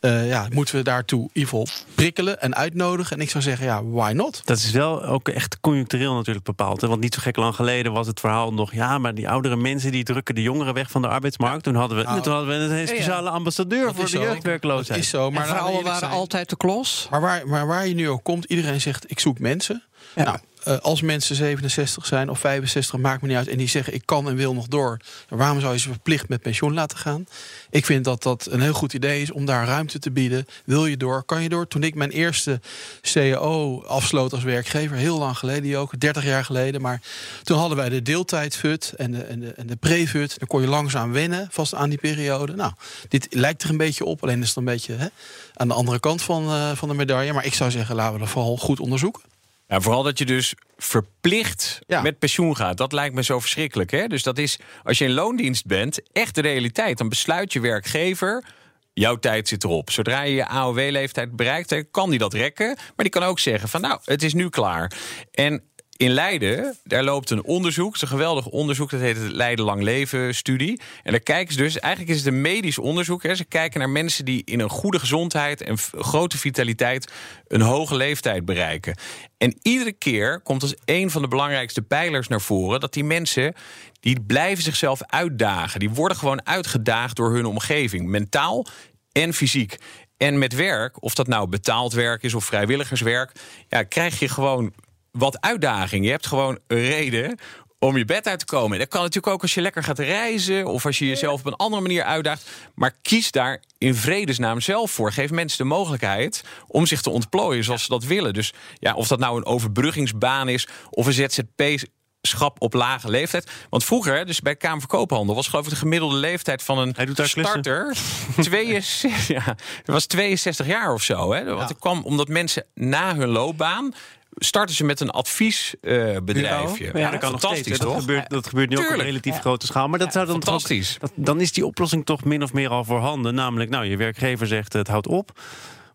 Eh, 0.00 0.28
ja, 0.28 0.46
moeten 0.52 0.74
we 0.74 0.82
daartoe 0.82 1.20
in 1.20 1.30
ieder 1.32 1.48
geval 1.48 1.66
prikkelen 1.94 2.40
en 2.40 2.54
uitnodigen. 2.54 3.16
En 3.16 3.22
ik 3.22 3.30
zou 3.30 3.42
zeggen, 3.42 3.66
ja, 3.66 3.84
why 3.84 4.12
not? 4.14 4.40
Dat 4.44 4.56
is 4.56 4.70
wel 4.70 5.04
ook 5.04 5.28
echt 5.28 5.60
conjunctureel 5.60 6.14
natuurlijk 6.14 6.44
bepaald. 6.44 6.80
Hè? 6.80 6.88
Want 6.88 7.00
niet 7.00 7.14
zo 7.14 7.20
gek 7.22 7.36
lang 7.36 7.54
geleden 7.54 7.92
was 7.92 8.06
het 8.06 8.20
verhaal 8.20 8.52
nog... 8.52 8.72
ja, 8.74 8.98
maar 8.98 9.14
die 9.14 9.28
oudere 9.28 9.56
mensen 9.56 9.92
die 9.92 10.04
drukken 10.04 10.34
de 10.34 10.42
jongeren 10.42 10.74
weg 10.74 10.90
van 10.90 11.02
de 11.02 11.08
arbeidsmarkt. 11.08 11.62
Toen 11.64 11.74
hadden 11.74 11.96
we, 11.98 12.02
Nou, 12.02 12.20
toen 12.20 12.32
hadden 12.32 12.68
we 12.68 12.74
een 12.80 12.88
speciale 12.88 13.30
ambassadeur 13.30 13.84
Dat 13.84 13.94
voor 13.94 14.04
de 14.04 14.10
zo. 14.10 14.20
jeugdwerkloosheid. 14.20 14.88
Dat 14.88 14.98
is 14.98 15.08
zo, 15.08 15.30
maar 15.30 15.46
vrouwen 15.46 15.82
waren 15.84 15.98
zijn. 15.98 16.10
altijd 16.10 16.48
de 16.50 16.56
klos. 16.56 17.06
Maar 17.10 17.20
waar, 17.20 17.48
maar 17.48 17.66
waar 17.66 17.86
je 17.86 17.94
nu 17.94 18.08
ook 18.08 18.24
komt, 18.24 18.44
iedereen 18.44 18.80
zegt, 18.80 19.10
ik 19.10 19.20
zoek 19.20 19.38
mensen. 19.38 19.82
Ja. 20.14 20.24
Nou, 20.24 20.38
eh, 20.62 20.78
als 20.78 21.00
mensen 21.00 21.36
67 21.36 22.06
zijn 22.06 22.30
of 22.30 22.38
65, 22.38 22.98
maakt 22.98 23.22
me 23.22 23.28
niet 23.28 23.36
uit. 23.36 23.48
En 23.48 23.58
die 23.58 23.68
zeggen 23.68 23.94
ik 23.94 24.02
kan 24.04 24.28
en 24.28 24.36
wil 24.36 24.54
nog 24.54 24.68
door. 24.68 25.00
Waarom 25.28 25.60
zou 25.60 25.72
je 25.72 25.78
ze 25.78 25.88
verplicht 25.88 26.28
met 26.28 26.42
pensioen 26.42 26.74
laten 26.74 26.98
gaan? 26.98 27.26
Ik 27.70 27.84
vind 27.84 28.04
dat 28.04 28.22
dat 28.22 28.46
een 28.50 28.60
heel 28.60 28.72
goed 28.72 28.92
idee 28.92 29.22
is 29.22 29.32
om 29.32 29.44
daar 29.44 29.66
ruimte 29.66 29.98
te 29.98 30.10
bieden. 30.10 30.46
Wil 30.64 30.86
je 30.86 30.96
door, 30.96 31.22
kan 31.24 31.42
je 31.42 31.48
door. 31.48 31.68
Toen 31.68 31.82
ik 31.82 31.94
mijn 31.94 32.10
eerste 32.10 32.60
CAO 33.02 33.82
afsloot 33.82 34.32
als 34.32 34.42
werkgever, 34.42 34.96
heel 34.96 35.18
lang 35.18 35.38
geleden 35.38 35.78
ook, 35.78 36.00
30 36.00 36.24
jaar 36.24 36.44
geleden. 36.44 36.80
Maar 36.80 37.00
toen 37.42 37.58
hadden 37.58 37.76
wij 37.76 37.88
de 37.88 38.02
deeltijdfut 38.02 38.92
en 38.96 39.10
de, 39.10 39.22
en 39.22 39.40
de, 39.40 39.52
en 39.52 39.66
de 39.66 39.76
pre-fut. 39.76 40.38
Dan 40.38 40.48
kon 40.48 40.60
je 40.60 40.68
langzaam 40.68 41.12
wennen 41.12 41.48
vast 41.50 41.74
aan 41.74 41.88
die 41.88 41.98
periode. 41.98 42.54
Nou, 42.54 42.72
dit 43.08 43.26
lijkt 43.30 43.62
er 43.62 43.70
een 43.70 43.76
beetje 43.76 44.04
op. 44.04 44.22
Alleen 44.22 44.42
is 44.42 44.48
het 44.48 44.56
een 44.56 44.64
beetje 44.64 44.94
hè, 44.94 45.06
aan 45.54 45.68
de 45.68 45.74
andere 45.74 46.00
kant 46.00 46.22
van, 46.22 46.48
eh, 46.48 46.70
van 46.74 46.88
de 46.88 46.94
medaille. 46.94 47.32
Maar 47.32 47.46
ik 47.46 47.54
zou 47.54 47.70
zeggen, 47.70 47.94
laten 47.94 48.12
we 48.12 48.18
dat 48.18 48.28
vooral 48.28 48.56
goed 48.56 48.80
onderzoeken. 48.80 49.29
Ja, 49.70 49.80
vooral 49.80 50.02
dat 50.02 50.18
je 50.18 50.24
dus 50.24 50.54
verplicht 50.76 51.78
Ja. 51.86 52.02
met 52.02 52.18
pensioen 52.18 52.56
gaat. 52.56 52.76
Dat 52.76 52.92
lijkt 52.92 53.14
me 53.14 53.22
zo 53.22 53.40
verschrikkelijk. 53.40 53.90
Hè? 53.90 54.06
Dus 54.06 54.22
dat 54.22 54.38
is, 54.38 54.58
als 54.82 54.98
je 54.98 55.04
in 55.04 55.12
loondienst 55.12 55.66
bent, 55.66 56.00
echt 56.12 56.34
de 56.34 56.40
realiteit. 56.40 56.98
Dan 56.98 57.08
besluit 57.08 57.52
je 57.52 57.60
werkgever, 57.60 58.44
jouw 58.92 59.16
tijd 59.16 59.48
zit 59.48 59.64
erop. 59.64 59.90
Zodra 59.90 60.22
je 60.22 60.34
je 60.34 60.46
AOW-leeftijd 60.46 61.36
bereikt, 61.36 61.84
kan 61.90 62.10
die 62.10 62.18
dat 62.18 62.34
rekken. 62.34 62.66
Maar 62.66 62.94
die 62.96 63.08
kan 63.08 63.22
ook 63.22 63.38
zeggen 63.38 63.68
van, 63.68 63.80
nou, 63.80 64.00
het 64.04 64.22
is 64.22 64.34
nu 64.34 64.48
klaar. 64.48 64.92
En 65.32 65.62
in 66.00 66.10
Leiden, 66.10 66.76
daar 66.84 67.02
loopt 67.02 67.30
een 67.30 67.44
onderzoek. 67.44 68.00
Een 68.00 68.08
geweldig 68.08 68.46
onderzoek. 68.46 68.90
Dat 68.90 69.00
heet 69.00 69.16
het 69.16 69.32
Leiden 69.32 69.64
Lang 69.64 69.82
Leven 69.82 70.34
studie. 70.34 70.80
En 71.02 71.10
daar 71.10 71.20
kijken 71.20 71.54
ze 71.54 71.58
dus, 71.58 71.78
eigenlijk 71.78 72.12
is 72.14 72.24
het 72.24 72.34
een 72.34 72.40
medisch 72.40 72.78
onderzoek. 72.78 73.22
Hè. 73.22 73.34
Ze 73.34 73.44
kijken 73.44 73.78
naar 73.78 73.90
mensen 73.90 74.24
die 74.24 74.42
in 74.44 74.60
een 74.60 74.68
goede 74.68 74.98
gezondheid 74.98 75.62
en 75.62 75.78
grote 75.78 76.38
vitaliteit 76.38 77.12
een 77.46 77.60
hoge 77.60 77.96
leeftijd 77.96 78.44
bereiken. 78.44 78.96
En 79.38 79.58
iedere 79.62 79.92
keer 79.92 80.40
komt 80.40 80.62
als 80.62 80.74
een 80.84 81.10
van 81.10 81.22
de 81.22 81.28
belangrijkste 81.28 81.82
pijlers 81.82 82.28
naar 82.28 82.40
voren 82.40 82.80
dat 82.80 82.92
die 82.92 83.04
mensen 83.04 83.54
die 84.00 84.20
blijven 84.20 84.64
zichzelf 84.64 85.02
uitdagen. 85.06 85.80
Die 85.80 85.90
worden 85.90 86.16
gewoon 86.16 86.46
uitgedaagd 86.46 87.16
door 87.16 87.34
hun 87.34 87.46
omgeving, 87.46 88.06
mentaal 88.06 88.66
en 89.12 89.34
fysiek. 89.34 89.76
En 90.16 90.38
met 90.38 90.54
werk, 90.54 91.02
of 91.02 91.14
dat 91.14 91.26
nou 91.26 91.48
betaald 91.48 91.92
werk 91.92 92.22
is 92.22 92.34
of 92.34 92.44
vrijwilligerswerk, 92.44 93.32
ja, 93.68 93.82
krijg 93.82 94.18
je 94.18 94.28
gewoon 94.28 94.72
wat 95.12 95.40
uitdaging. 95.40 96.04
Je 96.04 96.10
hebt 96.10 96.26
gewoon 96.26 96.58
een 96.66 96.80
reden 96.80 97.38
om 97.78 97.96
je 97.96 98.04
bed 98.04 98.26
uit 98.26 98.38
te 98.38 98.44
komen. 98.44 98.78
Dat 98.78 98.88
kan 98.88 99.00
natuurlijk 99.00 99.32
ook 99.32 99.42
als 99.42 99.54
je 99.54 99.60
lekker 99.60 99.82
gaat 99.82 99.98
reizen 99.98 100.66
of 100.66 100.86
als 100.86 100.98
je 100.98 101.06
jezelf 101.06 101.40
op 101.40 101.46
een 101.46 101.56
andere 101.56 101.82
manier 101.82 102.02
uitdaagt. 102.02 102.50
Maar 102.74 102.94
kies 103.02 103.30
daar 103.30 103.62
in 103.78 103.94
vredesnaam 103.94 104.60
zelf 104.60 104.90
voor. 104.90 105.12
Geef 105.12 105.30
mensen 105.30 105.58
de 105.58 105.64
mogelijkheid 105.64 106.44
om 106.66 106.86
zich 106.86 107.00
te 107.00 107.10
ontplooien 107.10 107.64
zoals 107.64 107.82
ze 107.82 107.88
dat 107.88 108.04
willen. 108.04 108.34
Dus 108.34 108.52
ja, 108.78 108.94
of 108.94 109.08
dat 109.08 109.18
nou 109.18 109.36
een 109.36 109.46
overbruggingsbaan 109.46 110.48
is 110.48 110.68
of 110.90 111.06
een 111.06 111.12
ZZP 111.12 111.88
schap 112.22 112.60
op 112.60 112.74
lage 112.74 113.10
leeftijd. 113.10 113.50
Want 113.70 113.84
vroeger, 113.84 114.26
dus 114.26 114.40
bij 114.40 114.56
Kamer 114.56 114.80
van 114.80 114.88
Koophandel, 114.88 115.34
was 115.34 115.48
geloof 115.48 115.64
ik 115.64 115.70
de 115.70 115.76
gemiddelde 115.76 116.16
leeftijd 116.16 116.62
van 116.62 116.78
een 116.78 116.94
starter 117.24 117.96
62, 118.36 119.28
ja, 119.28 119.42
het 119.76 119.86
was 119.86 120.06
62 120.06 120.66
jaar 120.66 120.92
of 120.92 121.02
zo. 121.02 121.32
Hè? 121.32 121.44
Want 121.44 121.68
het 121.68 121.78
kwam 121.78 122.02
omdat 122.04 122.28
mensen 122.28 122.66
na 122.74 123.16
hun 123.16 123.28
loopbaan 123.28 123.94
starten 124.36 124.74
ze 124.74 124.84
met 124.84 125.00
een 125.00 125.10
adviesbedrijfje. 125.10 126.84
Bureau. 126.84 126.98
Ja, 126.98 127.10
dat 127.10 127.20
kan 127.20 127.30
nog 127.30 127.40
steeds. 127.40 127.54
fantastisch. 127.54 127.78
Dat 127.78 127.88
toch? 127.88 128.00
gebeurt, 128.00 128.30
dat 128.30 128.46
gebeurt 128.46 128.68
nu 128.70 128.78
ook 128.78 128.90
op 128.90 129.00
relatief 129.00 129.38
grote 129.38 129.66
schaal. 129.66 129.88
Maar 129.88 129.98
dat 129.98 130.12
zou 130.12 130.26
dan 130.26 130.40
toch 130.40 130.44
Fantastisch. 130.44 130.96
dat, 131.00 131.12
dan 131.14 131.40
is 131.40 131.52
die 131.52 131.66
oplossing 131.66 132.06
toch 132.06 132.24
min 132.24 132.42
of 132.42 132.52
meer 132.52 132.68
al 132.68 132.84
voorhanden. 132.84 133.34
Namelijk, 133.34 133.70
nou, 133.70 133.84
je 133.84 133.96
werkgever 133.96 134.46
zegt 134.46 134.72
het 134.72 134.88
houdt 134.88 135.06
op. 135.06 135.40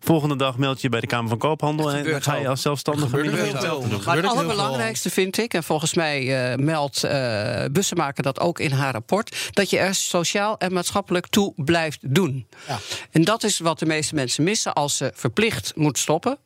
Volgende 0.00 0.36
dag 0.36 0.58
meld 0.58 0.76
je 0.76 0.82
je 0.82 0.88
bij 0.88 1.00
de 1.00 1.06
Kamer 1.06 1.28
van 1.28 1.38
Koophandel. 1.38 1.92
En 1.92 2.04
dan 2.04 2.22
ga 2.22 2.36
je 2.36 2.48
als 2.48 2.62
zelfstandige 2.62 3.08
gebeurt 3.08 3.24
min 3.24 3.34
of 3.34 3.40
heel 3.40 3.52
meer 3.52 3.60
veel. 3.60 3.68
hetzelfde 3.70 3.88
doen. 3.88 3.98
Dat 3.98 4.06
Maar 4.06 4.16
het 4.16 4.26
allerbelangrijkste 4.26 5.10
vind 5.10 5.38
ik, 5.38 5.54
en 5.54 5.62
volgens 5.64 5.94
mij 5.94 6.50
eh, 6.52 6.58
meldt 6.58 7.04
eh 7.04 7.64
Bussemaker 7.72 8.22
dat 8.22 8.40
ook 8.40 8.60
in 8.60 8.72
haar 8.72 8.92
rapport, 8.92 9.50
dat 9.52 9.70
je 9.70 9.78
er 9.78 9.94
sociaal 9.94 10.58
en 10.58 10.72
maatschappelijk 10.72 11.26
toe 11.26 11.52
blijft 11.56 11.98
doen. 12.00 12.46
Ja. 12.68 12.78
En 13.10 13.22
dat 13.22 13.42
is 13.42 13.58
wat 13.58 13.78
de 13.78 13.86
meeste 13.86 14.14
mensen 14.14 14.44
missen 14.44 14.72
als 14.72 14.96
ze 14.96 15.10
verplicht 15.14 15.72
moet 15.74 15.98
stoppen. 15.98 16.38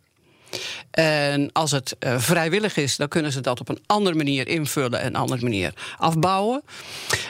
En 0.90 1.52
als 1.52 1.70
het 1.70 1.96
eh, 1.98 2.18
vrijwillig 2.18 2.76
is, 2.76 2.96
dan 2.96 3.08
kunnen 3.08 3.32
ze 3.32 3.40
dat 3.40 3.60
op 3.60 3.68
een 3.68 3.82
andere 3.86 4.16
manier 4.16 4.48
invullen 4.48 5.00
en 5.00 5.06
een 5.06 5.16
andere 5.16 5.42
manier 5.42 5.72
afbouwen. 5.98 6.62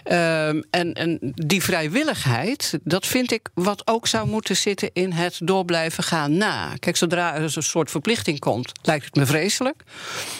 Ehm, 0.04 0.62
en, 0.70 0.92
en 0.92 1.18
die 1.34 1.62
vrijwilligheid, 1.62 2.78
dat 2.82 3.06
vind 3.06 3.32
ik 3.32 3.48
wat 3.54 3.82
ook 3.84 4.06
zou 4.06 4.28
moeten 4.28 4.56
zitten 4.56 4.90
in 4.92 5.12
het 5.12 5.38
door 5.42 5.64
blijven 5.64 6.04
gaan 6.04 6.36
na. 6.36 6.76
Kijk, 6.78 6.96
zodra 6.96 7.34
er 7.34 7.42
een 7.42 7.62
soort 7.62 7.90
verplichting 7.90 8.38
komt, 8.38 8.72
lijkt 8.82 9.04
het 9.04 9.14
me 9.14 9.26
vreselijk. 9.26 9.82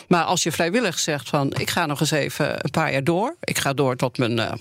Maar 0.08 0.25
als 0.25 0.42
je 0.42 0.52
vrijwillig 0.52 0.99
zegt 0.99 1.28
van 1.28 1.52
ik 1.58 1.70
ga 1.70 1.87
nog 1.87 2.00
eens 2.00 2.10
even 2.10 2.64
een 2.64 2.70
paar 2.70 2.92
jaar 2.92 3.04
door. 3.04 3.37
Ik 3.40 3.58
ga 3.58 3.72
door 3.72 3.96
tot 3.96 4.18
mijn 4.18 4.38
eh 4.38 4.52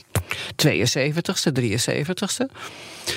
72ste, 0.55 1.51
73ste. 1.51 2.45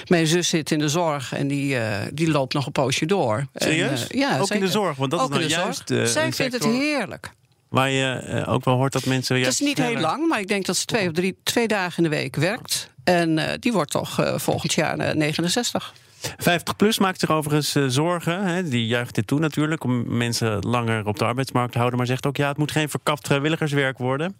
Mijn 0.06 0.26
zus 0.26 0.48
zit 0.48 0.70
in 0.70 0.78
de 0.78 0.88
zorg 0.88 1.32
en 1.32 1.48
die, 1.48 1.78
eh, 1.78 2.06
die 2.12 2.30
loopt 2.30 2.54
nog 2.54 2.66
een 2.66 2.72
poosje 2.72 3.06
door. 3.06 3.46
Serieus? 3.54 4.02
En, 4.02 4.08
eh, 4.08 4.20
ja, 4.20 4.38
Ook 4.38 4.50
in 4.50 4.60
de 4.60 4.68
zorg? 4.68 4.91
Want 4.96 5.10
dat 5.10 5.20
is 5.20 5.26
Ook 5.26 5.32
nou 5.32 5.44
juist, 5.44 5.90
eh, 5.90 6.04
Zij 6.04 6.32
vindt 6.32 6.52
het 6.52 6.64
heerlijk. 6.64 7.32
Waar 7.72 7.90
je 7.90 8.12
eh, 8.12 8.52
ook 8.52 8.64
wel 8.64 8.74
hoort 8.74 8.92
dat 8.92 9.04
mensen... 9.04 9.36
Het 9.36 9.46
is 9.46 9.60
niet 9.60 9.78
heel 9.78 10.00
lang, 10.00 10.28
maar 10.28 10.40
ik 10.40 10.48
denk 10.48 10.66
dat 10.66 10.76
ze 10.76 10.84
twee 10.84 11.06
of 11.06 11.12
drie 11.12 11.36
twee 11.42 11.68
dagen 11.68 12.04
in 12.04 12.10
de 12.10 12.16
week 12.16 12.36
werkt. 12.36 12.90
En 13.04 13.38
eh, 13.38 13.54
die 13.58 13.72
wordt 13.72 13.90
toch 13.90 14.34
volgend 14.36 14.72
jaar 14.72 14.98
eh, 14.98 15.14
69. 15.14 15.92
50 16.38 16.76
plus 16.76 16.98
maakt 16.98 17.20
zich 17.20 17.30
overigens 17.30 17.94
zorgen. 17.94 18.44
Hè, 18.44 18.68
die 18.68 18.86
juicht 18.86 19.14
dit 19.14 19.26
toe 19.26 19.38
natuurlijk 19.38 19.84
om 19.84 20.16
mensen 20.16 20.58
langer 20.58 21.06
op 21.06 21.18
de 21.18 21.24
arbeidsmarkt 21.24 21.72
te 21.72 21.78
houden. 21.78 21.98
Maar 21.98 22.08
zegt 22.08 22.26
ook 22.26 22.36
ja, 22.36 22.48
het 22.48 22.56
moet 22.56 22.70
geen 22.70 22.88
verkapt 22.88 23.26
vrijwilligerswerk 23.26 23.98
worden. 23.98 24.36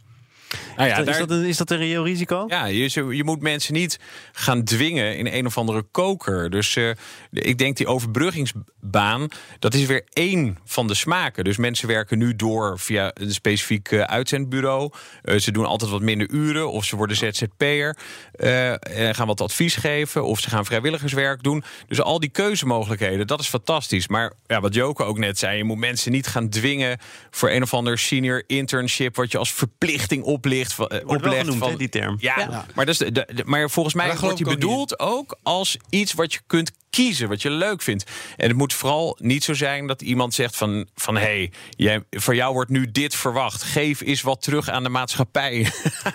Nou 0.77 0.89
ja, 0.89 0.99
is, 0.99 1.05
daar- 1.05 1.19
dat 1.19 1.31
een, 1.31 1.45
is 1.45 1.57
dat 1.57 1.71
een 1.71 1.77
reëel 1.77 2.05
risico? 2.05 2.45
Ja, 2.49 2.65
je, 2.65 3.07
je 3.17 3.25
moet 3.25 3.41
mensen 3.41 3.75
niet 3.75 3.99
gaan 4.33 4.65
dwingen 4.65 5.17
in 5.17 5.27
een 5.27 5.47
of 5.47 5.59
andere 5.59 5.83
koker. 5.83 6.51
Dus 6.51 6.77
eh, 6.77 6.91
ik 7.31 7.59
denk 7.59 7.77
die 7.77 7.87
overbruggingsbaan, 7.87 9.29
dat 9.59 9.75
is 9.75 9.87
weer 9.87 10.05
één 10.13 10.59
van 10.65 10.87
de 10.87 10.95
smaken. 10.95 11.45
Dus 11.45 11.57
mensen 11.57 11.89
werken 11.89 12.19
nu 12.19 12.37
door 12.37 12.79
via 12.79 13.11
een 13.15 13.33
specifiek 13.33 13.91
eh, 13.91 14.01
uitzendbureau. 14.01 14.91
Eh, 15.23 15.39
ze 15.39 15.53
doen 15.53 15.67
altijd 15.67 15.91
wat 15.91 16.01
minder 16.01 16.31
uren 16.31 16.71
of 16.71 16.85
ze 16.85 16.97
worden 16.97 17.17
ZZP'er. 17.17 17.97
en 18.33 19.15
gaan 19.15 19.27
wat 19.27 19.41
advies 19.41 19.77
geven 19.77 20.25
of 20.25 20.41
ze 20.41 20.49
gaan 20.49 20.65
vrijwilligerswerk 20.65 21.43
doen. 21.43 21.65
Dus 21.87 22.01
al 22.01 22.21
die 22.21 22.31
keuzemogelijkheden, 22.31 23.27
dat 23.27 23.41
is 23.41 23.49
fantastisch. 23.49 24.09
Maar 24.09 24.33
ja, 24.47 24.61
wat 24.61 24.75
Joke 24.75 25.05
ook 25.05 25.19
net 25.19 25.39
zei, 25.39 25.57
je 25.57 25.65
moet 25.65 25.79
mensen 25.79 26.13
niet 26.13 26.27
gaan 26.27 26.49
dwingen 26.49 26.99
voor 27.31 27.51
een 27.51 27.63
of 27.63 27.75
ander 27.75 27.99
senior 27.99 28.43
internship 28.47 29.17
wat 29.17 29.33
je 29.33 29.39
als 29.39 29.53
verplichting 29.53 30.25
oplicht. 30.47 30.73
van- 30.75 30.89
eh, 30.89 31.07
oplegt 31.07 31.39
genoemd, 31.39 31.59
van, 31.59 31.71
hè, 31.71 31.77
die 31.77 31.89
term. 31.89 32.17
ja, 32.21 32.39
Ja. 32.39 32.67
Maar, 32.75 32.87
dat 32.87 32.95
is 32.95 32.99
de, 32.99 33.13
de- 33.13 33.43
maar 33.45 33.71
volgens 33.71 33.95
mij 33.95 34.17
wordt 34.17 34.37
die 34.37 34.47
bedoeld 34.47 34.99
ook 34.99 35.39
als 35.43 35.77
iets 35.91 36.13
wat 36.13 36.33
je 36.33 36.41
kunt 36.47 36.71
kiezen, 36.93 37.29
wat 37.29 37.43
je 37.43 37.51
leuk 37.51 37.83
vindt. 37.83 38.11
En 38.37 38.49
het 38.49 38.57
moet 38.57 38.75
vooral 38.75 39.19
niet 39.21 39.45
zo 39.45 39.55
zijn 39.55 39.87
dat 39.87 40.03
iemand 40.03 40.35
zegt 40.35 40.57
van, 40.57 40.87
van 40.95 41.15
hé, 41.15 41.21
hey, 41.21 41.53
jij, 41.71 42.03
voor 42.11 42.35
jou 42.35 42.53
wordt 42.53 42.71
nu 42.71 42.91
dit 42.91 43.15
verwacht. 43.15 43.63
Geef 43.63 44.01
eens 44.01 44.23
wat 44.23 44.43
terug 44.43 44.69
aan 44.69 44.83
de 44.83 44.89
maatschappij. 44.89 45.53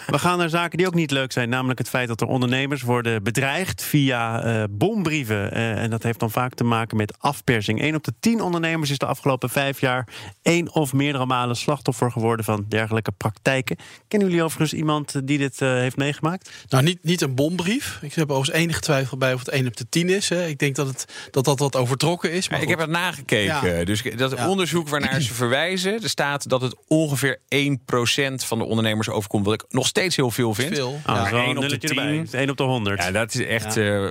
We 0.08 0.20
gaan 0.20 0.38
naar 0.38 0.50
zaken 0.50 0.78
die 0.78 0.88
ook 0.88 0.94
niet 0.94 1.12
leuk 1.12 1.32
zijn. 1.32 1.50
Namelijk 1.50 1.80
het 1.80 1.90
feit 1.90 2.08
dat 2.08 2.22
er 2.22 2.28
ondernemers 2.28 2.82
worden 2.82 3.24
bedreigd 3.24 3.84
via 3.84 4.44
eh, 4.44 4.64
bombrieven. 4.70 5.52
Eh, 5.52 5.84
en 5.84 5.90
dat 5.90 6.04
heeft 6.04 6.20
dan 6.20 6.32
vaak 6.32 6.54
te 6.54 6.64
maken 6.64 6.98
met 6.98 7.20
afpersing. 7.20 7.82
Eén 7.82 7.96
op 7.96 8.04
de 8.04 8.14
tien 8.20 8.42
ondernemers 8.42 8.90
is 8.90 8.98
de 8.98 9.06
afgelopen 9.06 9.50
vijf 9.50 9.82
jaar... 9.82 10.08
één 10.42 10.74
of 10.74 10.94
meerdere 10.94 11.26
malen 11.26 11.56
slachtoffer 11.56 12.12
geworden 12.12 12.46
van 12.46 12.66
dergelijke 12.68 13.12
praktijken. 13.12 13.78
Kennen 14.08 14.28
jullie 14.28 14.44
overigens 14.44 14.74
iemand 14.74 15.28
die 15.28 15.38
dit 15.38 15.62
eh, 15.62 15.70
heeft 15.70 15.98
meegemaakt? 15.98 16.52
Nou, 16.70 16.84
niet, 16.84 17.04
niet 17.04 17.22
een 17.22 17.36
bombrief. 17.36 18.00
Ik 18.02 18.14
heb 18.14 18.32
overigens 18.32 18.58
enige 18.58 18.80
twijfel 18.80 19.18
bij 19.18 19.34
of 19.34 19.40
het 19.40 19.50
1 19.50 19.68
op 19.68 19.78
de 19.78 19.90
10 19.90 20.10
is. 20.10 20.30
Hè. 20.30 20.48
Ik 20.48 20.60
denk 20.60 20.67
dat 20.76 20.88
het, 20.88 21.06
dat, 21.32 21.46
dat 21.46 21.60
wat 21.60 21.76
overtrokken 21.76 22.32
is. 22.32 22.50
Maar 22.50 22.62
ik 22.62 22.68
heb 22.70 22.80
het 22.80 22.90
nagekeken. 22.90 23.78
Ja. 23.78 23.84
Dus 23.86 24.02
dat 24.16 24.32
Ja. 24.38 24.50
onderzoek 24.50 24.90
waarnaar 24.90 25.22
ze 25.22 25.34
verwijzen, 25.34 26.02
er 26.04 26.10
staat 26.10 26.50
dat 26.50 26.62
het 26.62 26.76
ongeveer 26.88 27.40
1% 27.50 28.44
van 28.46 28.58
de 28.58 28.64
ondernemers 28.66 29.10
overkomt. 29.10 29.46
Wat 29.46 29.54
ik 29.54 29.64
nog 29.70 29.88
steeds 29.88 30.16
heel 30.16 30.32
veel 30.32 30.54
vind. 30.54 30.76
veel. 30.76 31.00
Ah, 31.06 31.16
Ja, 31.16 31.30
zo 31.30 31.36
één 31.36 31.44
een 31.44 31.50
op 31.50 31.56
de 31.56 31.60
nulletje 31.62 31.88
tien. 31.88 31.98
erbij. 31.98 32.16
Het 32.18 32.28
is 32.28 32.34
één 32.34 32.50
op 32.50 32.58
de 32.58 32.64
honderd. 32.64 33.04
Ja, 33.04 33.12
dat 33.12 33.34
is 33.34 33.46
echt 33.46 33.78
eh, 33.78 34.06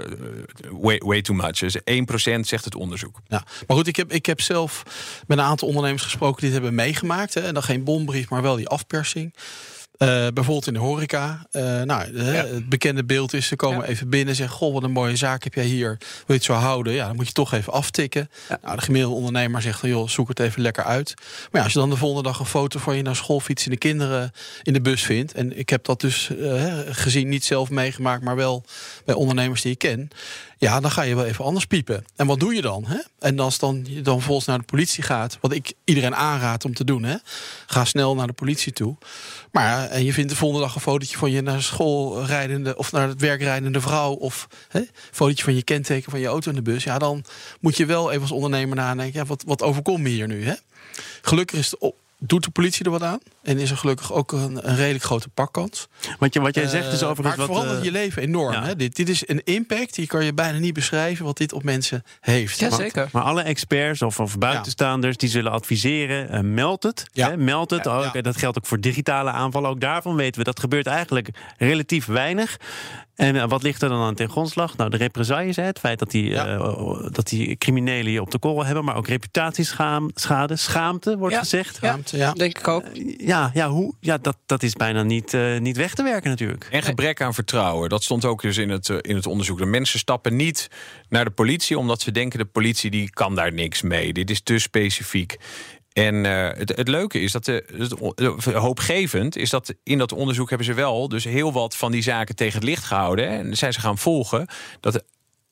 way, 0.70 0.98
way 1.04 1.22
too 1.22 1.36
much. 1.36 1.58
Dus 1.58 1.76
1% 1.84 2.46
zegt 2.46 2.64
het 2.64 2.74
onderzoek. 2.74 3.20
Ja. 3.28 3.44
Maar 3.66 3.76
goed, 3.76 3.86
ik 3.86 3.96
heb, 3.96 4.12
ik 4.12 4.26
heb 4.26 4.40
zelf 4.40 4.82
met 5.26 5.38
een 5.38 5.44
aantal 5.44 5.68
ondernemers 5.68 6.02
gesproken 6.02 6.36
die 6.40 6.50
het 6.50 6.54
hebben 6.62 6.74
meegemaakt. 6.74 7.34
Hè. 7.34 7.40
En 7.40 7.54
dan 7.54 7.62
geen 7.62 7.84
bombrief, 7.84 8.28
maar 8.28 8.42
wel 8.42 8.56
die 8.56 8.68
afpersing. 8.68 9.34
Eh, 9.98 10.09
bijvoorbeeld 10.09 10.66
in 10.66 10.72
de 10.72 10.78
horeca. 10.78 11.46
Eh, 11.50 11.82
nou, 11.82 12.16
hè, 12.16 12.54
Het 12.54 12.68
bekende 12.68 13.04
beeld 13.04 13.32
is, 13.32 13.46
ze 13.46 13.56
komen 13.56 13.85
even 13.85 14.09
binnen 14.09 14.28
en 14.28 14.35
zeggen... 14.35 14.56
goh, 14.56 14.72
wat 14.72 14.82
een 14.82 14.90
mooie 14.90 15.16
zaak 15.16 15.44
heb 15.44 15.54
jij 15.54 15.64
hier. 15.64 15.96
Wil 15.98 16.24
je 16.26 16.32
het 16.32 16.44
zo 16.44 16.52
houden? 16.52 16.92
Ja, 16.92 17.06
dan 17.06 17.16
moet 17.16 17.26
je 17.26 17.32
toch 17.32 17.52
even 17.52 17.72
aftikken. 17.72 18.30
Nou, 18.62 18.76
de 18.76 18.82
gemiddelde 18.82 19.16
ondernemer 19.16 19.62
zegt 19.62 19.80
dan, 19.80 19.90
joh, 19.90 20.09
zoek 20.09 20.28
het 20.28 20.40
even 20.40 20.62
lekker 20.62 20.85
uit. 20.85 21.14
Maar 21.16 21.61
ja, 21.61 21.62
als 21.62 21.72
je 21.72 21.78
dan 21.78 21.90
de 21.90 21.96
volgende 21.96 22.28
dag 22.28 22.38
een 22.38 22.46
foto 22.46 22.78
van 22.78 22.96
je 22.96 23.02
naar 23.02 23.16
school 23.16 23.40
fietsende 23.40 23.76
kinderen 23.76 24.32
in 24.62 24.72
de 24.72 24.80
bus 24.80 25.02
vindt... 25.02 25.32
en 25.32 25.59
ik 25.59 25.68
heb 25.68 25.85
dat 25.85 26.00
dus 26.00 26.30
eh, 26.37 26.78
gezien, 26.87 27.28
niet 27.28 27.44
zelf 27.44 27.70
meegemaakt... 27.70 28.22
maar 28.22 28.37
wel 28.37 28.64
bij 29.04 29.14
ondernemers 29.14 29.62
die 29.62 29.72
ik 29.72 29.78
ken... 29.78 30.11
Ja, 30.58 30.80
dan 30.80 30.90
ga 30.90 31.02
je 31.02 31.14
wel 31.14 31.24
even 31.24 31.44
anders 31.44 31.64
piepen. 31.64 32.04
En 32.16 32.26
wat 32.26 32.40
doe 32.40 32.54
je 32.54 32.60
dan? 32.60 32.84
Hè? 32.86 32.98
En 33.18 33.38
als 33.38 33.58
dan, 33.58 33.84
je 33.88 34.00
dan 34.00 34.22
volgens 34.22 34.46
naar 34.46 34.58
de 34.58 34.64
politie 34.64 35.02
gaat, 35.02 35.38
wat 35.40 35.52
ik 35.52 35.72
iedereen 35.84 36.14
aanraad 36.14 36.64
om 36.64 36.74
te 36.74 36.84
doen, 36.84 37.02
hè? 37.02 37.16
ga 37.66 37.84
snel 37.84 38.14
naar 38.14 38.26
de 38.26 38.32
politie 38.32 38.72
toe. 38.72 38.96
Maar 39.52 39.88
en 39.88 40.04
je 40.04 40.12
vindt 40.12 40.30
de 40.30 40.36
volgende 40.36 40.64
dag 40.64 40.74
een 40.74 40.80
fotootje 40.80 41.16
van 41.16 41.30
je 41.30 41.40
naar 41.40 41.62
school 41.62 42.24
rijdende 42.24 42.76
of 42.76 42.92
naar 42.92 43.08
het 43.08 43.20
werk 43.20 43.40
rijdende 43.40 43.80
vrouw, 43.80 44.12
of 44.12 44.48
hè, 44.68 44.80
een 44.80 44.88
fotootje 45.10 45.44
van 45.44 45.54
je 45.54 45.62
kenteken 45.62 46.10
van 46.10 46.20
je 46.20 46.26
auto 46.26 46.50
in 46.50 46.56
de 46.56 46.62
bus. 46.62 46.84
Ja, 46.84 46.98
dan 46.98 47.24
moet 47.60 47.76
je 47.76 47.86
wel 47.86 48.10
even 48.10 48.22
als 48.22 48.32
ondernemer 48.32 48.76
nadenken: 48.76 49.20
ja, 49.20 49.26
wat, 49.26 49.42
wat 49.46 49.62
overkomt 49.62 50.02
me 50.02 50.08
hier 50.08 50.26
nu? 50.26 50.44
Hè? 50.44 50.54
Gelukkig 51.22 51.58
is 51.58 51.70
het 51.70 51.92
doet 52.18 52.44
de 52.44 52.50
politie 52.50 52.84
er 52.84 52.90
wat 52.90 53.02
aan. 53.02 53.20
En 53.46 53.59
is 53.59 53.70
er 53.70 53.76
gelukkig 53.76 54.12
ook 54.12 54.32
een, 54.32 54.68
een 54.68 54.76
redelijk 54.76 55.04
grote 55.04 55.28
pakkans. 55.28 55.87
Want 56.18 56.35
je, 56.35 56.40
wat 56.40 56.54
jij 56.54 56.66
zegt 56.66 56.92
is 56.92 57.02
Uh, 57.02 57.09
overigens... 57.09 57.37
Maar 57.37 57.46
het 57.46 57.54
wat, 57.54 57.56
verandert 57.64 57.78
eh, 57.78 57.85
je 57.85 57.90
leven 57.92 58.22
enorm. 58.22 58.52
ja. 58.52 58.64
Hè? 58.64 58.76
Dit, 58.76 58.96
dit 58.96 59.09
is 59.09 59.28
een 59.28 59.40
impact, 59.44 59.94
die 59.94 60.06
kan 60.06 60.24
je 60.24 60.35
bijna 60.35 60.59
niet 60.59 60.72
beschrijven... 60.74 61.24
wat 61.24 61.37
dit 61.37 61.52
op 61.52 61.62
mensen 61.62 62.02
heeft. 62.20 62.59
Ja, 62.59 62.68
Maar- 62.68 62.78
zeker. 62.78 63.09
Maar 63.12 63.22
alle 63.22 63.42
experts 63.42 64.02
of, 64.02 64.20
of 64.20 64.38
buitenstaanders 64.38 65.16
die 65.16 65.28
zullen 65.28 65.52
adviseren: 65.52 66.28
eh, 66.30 66.40
meld 66.40 66.82
het. 66.82 67.04
Ja. 67.12 67.28
Hè, 67.30 67.37
meld 67.37 67.70
het. 67.70 67.85
Ja, 67.85 67.96
Ook, 67.96 68.12
ja. 68.14 68.20
Dat 68.20 68.37
geldt 68.37 68.59
ook 68.59 68.66
voor 68.66 68.80
digitale 68.80 69.30
aanvallen. 69.30 69.70
Ook 69.70 69.80
daarvan 69.80 70.16
weten 70.16 70.38
we 70.38 70.44
dat 70.44 70.61
gebeurt 70.61 70.87
eigenlijk 70.87 71.28
relatief 71.59 72.06
weinig. 72.06 72.56
En 73.14 73.37
eh, 73.37 73.48
wat 73.48 73.62
ligt 73.62 73.82
er 73.82 73.88
dan 73.88 74.02
aan 74.02 74.14
ten 74.14 74.30
grondslag? 74.30 74.76
Nou, 74.76 74.90
de 74.90 74.96
represailles, 74.96 75.56
hè, 75.56 75.62
het 75.62 75.78
feit 75.78 75.98
dat 75.98 76.11
die, 76.11 76.30
Ja. 76.30 76.46
eh, 76.46 77.06
dat 77.11 77.26
die 77.28 77.56
criminelen 77.56 78.12
je 78.12 78.20
op 78.20 78.30
de 78.30 78.38
korrel 78.38 78.64
hebben, 78.64 78.85
maar 78.85 78.96
ook 78.96 79.09
reputatieschade, 79.09 80.56
schaamte 80.56 81.18
wordt 81.18 81.35
Ja. 81.35 81.40
gezegd. 81.40 81.78
Ja. 82.11 82.32
Denk 82.32 82.59
ik 82.59 82.68
ook. 82.68 82.85
Ja, 83.18 83.36
ja, 83.55 83.68
hoe? 83.68 83.94
ja 84.01 84.18
dat, 84.18 84.37
dat 84.46 84.62
is 84.62 84.72
bijna 84.72 85.03
niet, 85.03 85.35
eh, 85.35 85.59
niet 85.59 85.77
weg 85.77 85.94
te 85.94 86.03
werken 86.03 86.31
natuurlijk. 86.31 86.68
En 86.70 86.83
gebrek 86.83 87.20
aan 87.20 87.35
vertrouwen. 87.35 87.88
Dat 87.88 88.03
stond 88.03 88.25
ook 88.25 88.42
dus 88.42 88.57
in 88.57 88.70
het, 88.70 88.88
eh, 88.88 88.96
in 89.01 89.16
het 89.16 89.27
onderzoek. 89.27 89.59
De 89.59 89.66
mensen 89.66 89.99
stappen 89.99 90.37
niet 90.37 90.68
naar 91.09 91.25
de 91.25 91.31
politie 91.31 91.79
omdat 91.79 92.01
ze 92.01 92.12
denken 92.12 92.38
de 92.38 92.44
politie 92.44 92.90
die 92.90 93.11
kan 93.11 93.35
daar 93.35 93.53
niks 93.53 93.83
mee. 93.83 94.12
Dit 94.12 94.31
is 94.31 94.40
te 94.40 94.59
specifiek. 94.59 95.37
En 95.92 96.27
eh, 96.27 96.59
het, 96.59 96.77
het 96.77 96.88
leuke 96.88 97.20
is 97.20 97.33
dat 97.33 97.44
de, 97.44 97.64
het, 98.16 98.44
hoopgevend 98.44 99.37
is 99.37 99.51
dat 99.51 99.75
in 99.83 99.99
dat 99.99 100.12
onderzoek 100.12 100.49
hebben 100.49 100.66
ze 100.66 100.75
wel 100.75 101.09
dus 101.09 101.25
heel 101.25 101.53
wat 101.53 101.77
van 101.77 101.92
die 101.92 102.03
zaken 102.03 102.37
tegen 102.37 102.55
het 102.55 102.68
licht 102.68 102.85
gehouden. 102.85 103.29
Hè, 103.29 103.38
en 103.38 103.57
zijn 103.57 103.72
ze 103.72 103.81
gaan 103.81 103.99
volgen 103.99 104.46
dat 104.81 105.03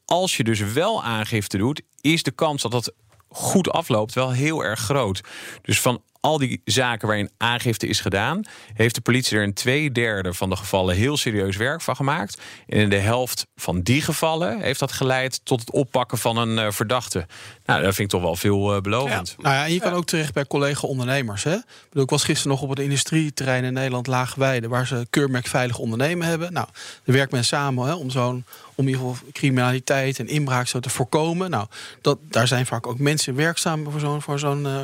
als 0.04 0.36
je 0.36 0.44
dus 0.44 0.60
wel 0.60 1.02
aangifte 1.02 1.58
doet, 1.58 1.82
is 2.00 2.22
de 2.22 2.30
kans 2.30 2.62
dat 2.62 2.70
dat 2.70 2.92
goed 3.28 3.70
afloopt 3.70 4.14
wel 4.14 4.32
heel 4.32 4.64
erg 4.64 4.80
groot. 4.80 5.20
Dus 5.62 5.80
van 5.80 6.02
al 6.24 6.38
die 6.38 6.60
zaken 6.64 7.06
waarin 7.08 7.30
aangifte 7.36 7.86
is 7.86 8.00
gedaan, 8.00 8.42
heeft 8.74 8.94
de 8.94 9.00
politie 9.00 9.36
er 9.36 9.42
in 9.42 9.54
twee 9.54 9.92
derde 9.92 10.34
van 10.34 10.50
de 10.50 10.56
gevallen 10.56 10.94
heel 10.94 11.16
serieus 11.16 11.56
werk 11.56 11.80
van 11.80 11.96
gemaakt. 11.96 12.40
En 12.66 12.78
in 12.78 12.90
de 12.90 12.98
helft 12.98 13.46
van 13.56 13.80
die 13.80 14.02
gevallen 14.02 14.60
heeft 14.60 14.80
dat 14.80 14.92
geleid 14.92 15.40
tot 15.44 15.60
het 15.60 15.70
oppakken 15.70 16.18
van 16.18 16.36
een 16.36 16.58
eh, 16.58 16.70
verdachte. 16.70 17.26
Nou, 17.64 17.82
dat 17.82 17.94
vind 17.94 18.12
ik 18.12 18.18
toch 18.18 18.22
wel 18.22 18.36
veel 18.36 18.74
eh, 18.74 18.80
belovend. 18.80 19.34
Nou 19.38 19.54
ja, 19.54 19.64
je 19.64 19.80
kan 19.80 19.92
ook 19.92 20.06
terecht 20.06 20.34
bij 20.34 20.46
collega-ondernemers. 20.46 21.44
Hè? 21.44 21.54
Ik, 21.54 21.64
bedoel, 21.88 22.04
ik 22.04 22.10
was 22.10 22.24
gisteren 22.24 22.52
nog 22.52 22.62
op 22.62 22.68
het 22.68 22.78
industrieterrein 22.78 23.64
in 23.64 23.72
Nederland 23.72 24.06
Laagweide... 24.06 24.68
waar 24.68 24.86
ze 24.86 25.06
keurmerk 25.10 25.46
veilig 25.46 25.78
ondernemen 25.78 26.26
hebben. 26.26 26.52
Nou, 26.52 26.66
daar 27.04 27.16
werkt 27.16 27.32
men 27.32 27.44
samen 27.44 27.86
hè, 27.86 27.94
om 27.94 28.10
zo'n 28.10 28.44
om 28.74 28.86
in 28.86 28.90
ieder 28.90 29.06
geval 29.06 29.28
criminaliteit 29.32 30.18
en 30.18 30.28
inbraak 30.28 30.66
zo 30.66 30.80
te 30.80 30.90
voorkomen. 30.90 31.50
Nou, 31.50 31.66
dat, 32.00 32.18
daar 32.22 32.46
zijn 32.46 32.66
vaak 32.66 32.86
ook 32.86 32.98
mensen 32.98 33.34
werkzaam 33.34 33.90
voor 33.90 34.00
zo'n 34.00 34.22
voor 34.22 34.38
zo'n 34.38 34.66
eh, 34.66 34.80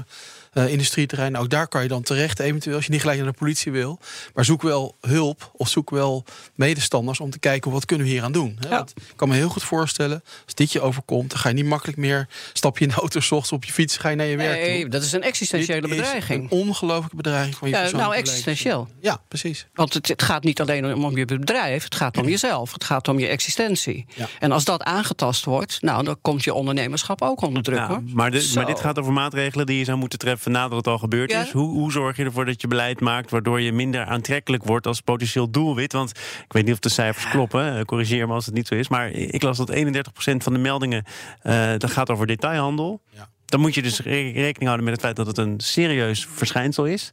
eh, 0.53 0.69
industrieterrein. 0.73 1.37
Ook 1.37 1.51
daar 1.51 1.69
kan 1.69 1.83
je 1.83 1.89
dan 1.89 2.03
terecht, 2.03 2.39
eventueel, 2.41 2.77
als 2.77 2.85
je 2.85 2.91
niet 2.91 3.01
gelijk 3.01 3.19
naar 3.19 3.31
de 3.33 3.39
politie 3.39 3.73
wil. 3.73 3.99
Maar 4.35 4.45
zoek 4.45 4.63
wel 4.63 4.97
hulp 5.01 5.51
of 5.57 5.69
zoek 5.69 5.91
wel 5.91 6.25
medestanders 6.55 7.21
om 7.21 7.31
te 7.31 7.39
kijken 7.39 7.71
wat 7.71 7.85
kunnen 7.85 8.07
we 8.07 8.13
hier 8.13 8.23
aan 8.23 8.33
doen. 8.33 8.57
Hè? 8.61 8.69
Ja. 8.69 8.77
Want 8.77 8.91
ik 8.97 9.13
kan 9.17 9.29
me 9.29 9.35
heel 9.35 9.49
goed 9.49 9.63
voorstellen, 9.63 10.23
als 10.45 10.55
dit 10.55 10.73
je 10.73 10.81
overkomt, 10.81 11.31
dan 11.31 11.39
ga 11.39 11.49
je 11.49 11.55
niet 11.55 11.65
makkelijk 11.65 11.99
meer 11.99 12.29
stap 12.53 12.79
je 12.79 12.85
in 12.85 12.91
de 12.91 12.97
auto, 12.97 13.21
's 13.21 13.31
ochtends 13.31 13.53
op 13.53 13.65
je 13.65 13.73
fiets, 13.73 13.97
ga 13.97 14.09
je 14.09 14.17
naar 14.17 14.27
je 14.27 14.37
werk. 14.37 14.61
Nee, 14.61 14.81
toe. 14.81 14.91
dat 14.91 15.03
is 15.03 15.13
een 15.13 15.23
existentiële 15.23 15.81
Dit 15.81 15.91
is 15.91 15.97
bedreiging. 15.97 16.43
Een 16.51 16.59
ongelooflijke 16.59 17.17
bedreiging 17.17 17.57
van 17.57 17.69
je 17.69 17.75
Ja, 17.75 17.81
persoonlijke 17.81 18.15
nou, 18.15 18.27
existentieel. 18.29 18.89
Ja, 19.01 19.21
precies. 19.29 19.67
Want 19.75 19.95
het, 19.95 20.09
het 20.09 20.23
gaat 20.23 20.45
niet 20.45 20.61
alleen 20.61 20.95
om, 20.95 21.05
om 21.05 21.17
je 21.17 21.25
bedrijf, 21.25 21.85
het 21.85 21.95
gaat 21.95 22.17
om 22.19 22.29
jezelf, 22.29 22.73
het 22.73 22.85
gaat 22.85 23.09
om 23.09 23.19
je 23.19 23.27
existentie. 23.27 24.07
Ja. 24.15 24.29
En 24.39 24.53
als 24.53 24.65
dat 24.65 24.83
aangetast 24.83 25.45
wordt, 25.45 25.83
nou, 25.83 26.05
dan 26.05 26.17
komt 26.23 26.45
je 26.45 26.55
ondernemerschap 26.55 27.23
ook 27.23 27.41
onder 27.41 27.63
druk. 27.63 27.79
Ja, 27.79 27.89
hoor. 27.89 28.03
maar, 28.07 28.31
dit- 28.31 28.43
Zo. 28.43 28.55
maar 28.55 28.67
dit 28.67 28.81
gaat 28.81 28.99
over 28.99 29.13
maatregelen 29.13 29.67
die 29.67 29.79
je 29.79 29.85
zou 29.85 29.99
moeten 29.99 30.19
treffen 30.19 30.40
nadat 30.47 30.77
het 30.77 30.87
al 30.87 30.99
gebeurd 30.99 31.31
Ja. 31.31 31.43
is. 31.43 31.51
Hoe, 31.51 31.69
hoe 31.71 31.93
zorg 31.93 32.17
je 32.17 32.25
ervoor 32.25 32.45
dat 32.45 32.61
je 32.61 32.69
beleid 32.69 33.01
maakt 33.01 33.31
waardoor 33.31 33.61
je 33.61 33.73
minder 33.73 34.05
aantrekkelijk 34.05 34.65
wordt 34.65 34.87
als 34.87 35.01
potentieel 35.01 35.51
doelwit? 35.51 35.93
Want 35.93 36.11
ik 36.45 36.53
weet 36.53 36.65
niet 36.65 36.73
of 36.73 36.79
de 36.81 36.89
cijfers 36.89 37.29
kloppen, 37.29 37.77
eh, 37.79 37.85
corrigeer 37.85 38.27
me 38.29 38.35
als 38.35 38.47
het 38.47 38.55
niet 38.55 38.67
zo 38.67 38.75
is. 38.75 38.89
Maar 38.89 39.11
ik 39.11 39.43
las 39.43 39.57
dat 39.57 39.71
31% 39.71 40.43
van 40.43 40.53
de 40.53 40.59
meldingen 40.59 41.05
eh, 41.43 41.71
dat 41.79 41.91
gaat 41.91 42.11
over 42.11 42.27
detailhandel. 42.27 43.01
Ja. 43.11 43.29
Dan 43.45 43.61
moet 43.61 43.75
je 43.75 43.83
dus 43.83 44.01
re- 44.01 44.31
rekening 44.31 44.65
houden 44.65 44.85
met 44.85 44.93
het 44.95 45.03
feit 45.03 45.17
dat 45.17 45.27
het 45.27 45.39
een 45.39 45.61
serieus 45.61 46.27
verschijnsel 46.31 46.85
is. 46.87 47.11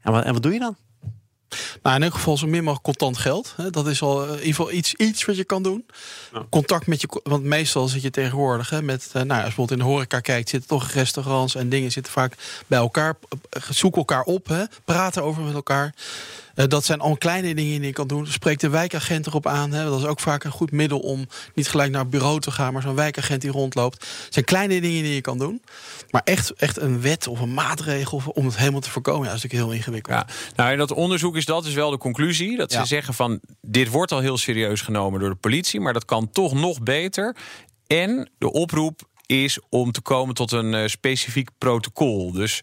En 0.00 0.12
wat, 0.12 0.24
en 0.24 0.32
wat 0.32 0.42
doe 0.42 0.52
je 0.52 0.58
dan? 0.58 0.76
Nou, 1.82 1.96
in 1.96 2.02
elk 2.02 2.14
geval 2.14 2.36
zo 2.36 2.46
min 2.46 2.60
mogelijk 2.62 2.84
contant 2.84 3.18
geld. 3.18 3.52
Hè. 3.56 3.70
Dat 3.70 3.86
is 3.86 4.02
al 4.02 4.22
eh, 4.22 4.28
in 4.28 4.32
ieder 4.34 4.46
geval 4.54 4.72
iets, 4.72 4.94
iets 4.94 5.24
wat 5.24 5.36
je 5.36 5.44
kan 5.44 5.62
doen. 5.62 5.86
Contact 6.50 6.86
met 6.86 7.00
je... 7.00 7.20
Want 7.22 7.44
meestal 7.44 7.88
zit 7.88 8.02
je 8.02 8.10
tegenwoordig 8.10 8.70
hè, 8.70 8.82
met... 8.82 9.02
eh, 9.06 9.12
nou, 9.12 9.28
als 9.28 9.36
je 9.38 9.42
bijvoorbeeld 9.42 9.80
in 9.80 9.86
de 9.86 9.90
horeca 9.92 10.20
kijkt... 10.20 10.48
zitten 10.48 10.68
toch 10.68 10.90
restaurants 10.90 11.54
en 11.54 11.68
dingen 11.68 11.92
zitten 11.92 12.12
vaak 12.12 12.34
bij 12.66 12.78
elkaar. 12.78 13.14
eh, 13.50 13.62
Zoek 13.70 13.96
elkaar 13.96 14.22
op, 14.22 14.46
hè, 14.46 14.64
praten 14.84 15.22
over 15.22 15.42
met 15.42 15.54
elkaar. 15.54 15.94
Eh, 16.54 16.66
dat 16.68 16.84
zijn 16.84 17.00
al 17.00 17.16
kleine 17.16 17.54
dingen 17.54 17.78
die 17.78 17.86
je 17.86 17.92
kan 17.92 18.06
doen. 18.06 18.26
Spreek 18.26 18.58
de 18.58 18.68
wijkagent 18.68 19.26
erop 19.26 19.46
aan. 19.46 19.72
Hè. 19.72 19.84
Dat 19.84 19.98
is 20.00 20.06
ook 20.06 20.20
vaak 20.20 20.44
een 20.44 20.50
goed 20.50 20.70
middel 20.70 20.98
om 20.98 21.26
niet 21.54 21.68
gelijk 21.68 21.90
naar 21.90 22.00
het 22.00 22.10
bureau 22.10 22.40
te 22.40 22.50
gaan... 22.50 22.72
maar 22.72 22.82
zo'n 22.82 22.94
wijkagent 22.94 23.40
die 23.40 23.50
rondloopt. 23.50 24.00
Het 24.24 24.32
zijn 24.34 24.44
kleine 24.44 24.80
dingen 24.80 25.02
die 25.02 25.14
je 25.14 25.20
kan 25.20 25.38
doen. 25.38 25.62
Maar 26.10 26.22
echt, 26.24 26.52
echt 26.52 26.76
een 26.80 27.00
wet 27.00 27.26
of 27.26 27.40
een 27.40 27.54
maatregel 27.54 28.22
om 28.34 28.44
het 28.44 28.56
helemaal 28.56 28.80
te 28.80 28.90
voorkomen... 28.90 29.22
Ja, 29.22 29.28
dat 29.28 29.36
is 29.36 29.42
natuurlijk 29.42 29.70
heel 29.70 29.78
ingewikkeld. 29.78 30.16
Ja, 30.16 30.26
nou 30.56 30.72
in 30.72 30.78
dat 30.78 30.92
onderzoek 30.92 31.36
is 31.36 31.44
dat 31.44 31.64
dus 31.64 31.74
wel 31.74 31.90
de 31.90 31.98
conclusie. 31.98 32.56
Dat 32.56 32.72
Ja. 32.72 32.80
ze 32.80 32.86
zeggen 32.86 33.14
van 33.14 33.40
dit 33.60 33.88
wordt 33.88 34.12
al 34.12 34.20
heel 34.20 34.38
serieus 34.38 34.80
genomen 34.80 35.20
door 35.20 35.30
de 35.30 35.36
politie, 35.36 35.80
maar 35.80 35.92
dat 35.92 36.04
kan 36.04 36.30
toch 36.30 36.52
nog 36.54 36.82
beter. 36.82 37.36
En 37.86 38.30
de 38.38 38.52
oproep 38.52 39.00
is 39.26 39.58
om 39.68 39.92
te 39.92 40.00
komen 40.00 40.34
tot 40.34 40.52
een 40.52 40.74
eh, 40.74 40.86
specifiek 40.86 41.48
protocol. 41.58 42.32
Dus 42.32 42.60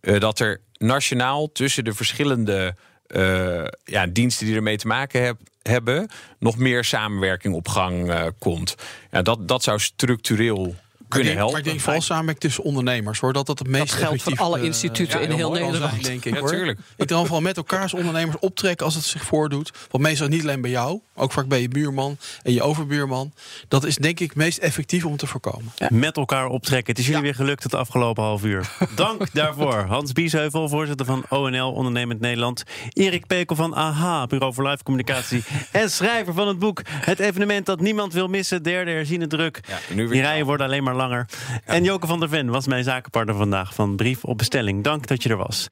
eh, 0.00 0.20
dat 0.20 0.38
er 0.38 0.60
nationaal 0.78 1.52
tussen 1.52 1.84
de 1.84 1.92
verschillende 1.92 2.74
eh, 3.12 3.64
ja, 3.84 4.06
diensten 4.06 4.46
die 4.46 4.56
ermee 4.56 4.76
te 4.76 4.86
maken 4.86 5.24
heb- 5.24 5.40
hebben, 5.62 6.08
nog 6.38 6.56
meer 6.56 6.84
samenwerking 6.84 7.54
op 7.54 7.68
gang 7.68 8.10
eh, 8.10 8.26
komt. 8.38 8.74
Ja, 9.10 9.22
dat, 9.22 9.48
dat 9.48 9.62
zou 9.62 9.78
structureel 9.78 10.74
kunnen 11.12 11.26
denk, 11.32 11.36
helpen. 11.38 11.52
Maar 11.56 11.60
ik 11.60 11.64
denk 11.72 11.80
vooral 11.80 12.00
samenwerking 12.02 12.44
tussen 12.44 12.64
ondernemers, 12.64 13.20
hoor. 13.20 13.32
Dat 13.32 13.46
dat 13.46 13.58
het 13.58 13.68
meest 13.68 13.92
geldt 13.92 14.22
voor 14.22 14.36
alle 14.36 14.58
eh, 14.58 14.64
instituten 14.64 15.20
in 15.22 15.30
ja, 15.30 15.36
heel 15.36 15.50
Nederland. 15.52 16.04
denk 16.04 16.24
ik, 16.24 16.34
Ja, 16.34 16.40
hoor. 16.40 16.74
Ik 16.96 17.08
dan 17.08 17.22
vooral 17.22 17.40
met 17.40 17.56
elkaar 17.56 17.82
als 17.82 17.94
ondernemers 17.94 18.36
optrekken 18.38 18.86
als 18.86 18.94
het 18.94 19.04
zich 19.04 19.24
voordoet. 19.24 19.70
Want 19.90 20.04
meestal 20.04 20.28
niet 20.28 20.42
alleen 20.42 20.60
bij 20.60 20.70
jou, 20.70 21.00
ook 21.14 21.32
vaak 21.32 21.46
bij 21.48 21.60
je 21.60 21.68
buurman 21.68 22.16
en 22.42 22.52
je 22.52 22.62
overbuurman. 22.62 23.32
Dat 23.68 23.84
is 23.84 23.96
denk 23.96 24.20
ik 24.20 24.28
het 24.28 24.36
meest 24.36 24.58
effectief 24.58 25.04
om 25.04 25.16
te 25.16 25.26
voorkomen. 25.26 25.72
Met 25.88 26.16
elkaar 26.16 26.46
optrekken. 26.46 26.90
Het 26.90 26.98
is 26.98 27.06
jullie 27.06 27.20
Ja. 27.20 27.26
weer 27.26 27.34
gelukt 27.36 27.62
het 27.62 27.74
afgelopen 27.74 28.22
half 28.22 28.44
uur. 28.44 28.70
Dank 28.94 29.32
daarvoor. 29.32 29.84
Hans 29.88 30.12
Biesheuvel, 30.12 30.68
voorzitter 30.68 31.06
van 31.06 31.24
ONL 31.28 31.72
Ondernemend 31.72 32.20
Nederland. 32.20 32.62
Erik 32.92 33.26
Pekel 33.26 33.56
van 33.56 33.74
AHA, 33.74 34.26
Bureau 34.26 34.54
voor 34.54 34.68
Live 34.68 34.82
Communicatie. 34.82 35.42
En 35.72 35.90
schrijver 35.90 36.34
van 36.34 36.48
het 36.48 36.58
boek 36.58 36.80
Het 36.86 37.18
evenement 37.18 37.66
dat 37.66 37.80
niemand 37.80 38.12
wil 38.12 38.28
missen. 38.28 38.62
Derde 38.62 38.90
herziene 38.90 39.26
druk. 39.26 39.60
Ja, 39.68 39.78
nu 39.94 40.02
weer 40.02 40.12
Die 40.12 40.20
rijen 40.20 40.46
worden 40.46 40.66
alleen 40.66 40.82
maar 40.82 40.94
langer. 41.02 41.28
En 41.64 41.84
Joke 41.84 42.06
van 42.06 42.20
der 42.20 42.28
Ven 42.28 42.50
was 42.50 42.66
mijn 42.66 42.84
zakenpartner 42.84 43.36
vandaag 43.36 43.74
van 43.74 43.96
Brief 43.96 44.24
op 44.24 44.38
Bestelling. 44.38 44.84
Dank 44.84 45.06
dat 45.06 45.22
je 45.22 45.28
er 45.28 45.36
was. 45.36 45.68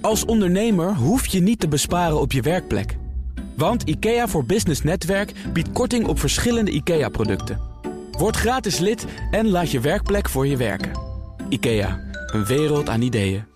Als 0.00 0.24
ondernemer 0.24 0.94
hoef 0.94 1.26
je 1.26 1.40
niet 1.40 1.60
te 1.60 1.68
besparen 1.68 2.20
op 2.20 2.32
je 2.32 2.42
werkplek. 2.42 2.96
Want 3.56 3.82
IKEA 3.82 4.28
voor 4.28 4.44
Business 4.44 4.82
Netwerk 4.82 5.32
biedt 5.52 5.72
korting 5.72 6.06
op 6.06 6.18
verschillende 6.18 6.70
IKEA-producten. 6.70 7.60
Word 8.10 8.36
gratis 8.36 8.78
lid 8.78 9.06
en 9.30 9.48
laat 9.48 9.70
je 9.70 9.80
werkplek 9.80 10.28
voor 10.28 10.46
je 10.46 10.56
werken. 10.56 10.92
IKEA, 11.48 12.00
een 12.26 12.44
wereld 12.44 12.88
aan 12.88 13.02
ideeën. 13.02 13.53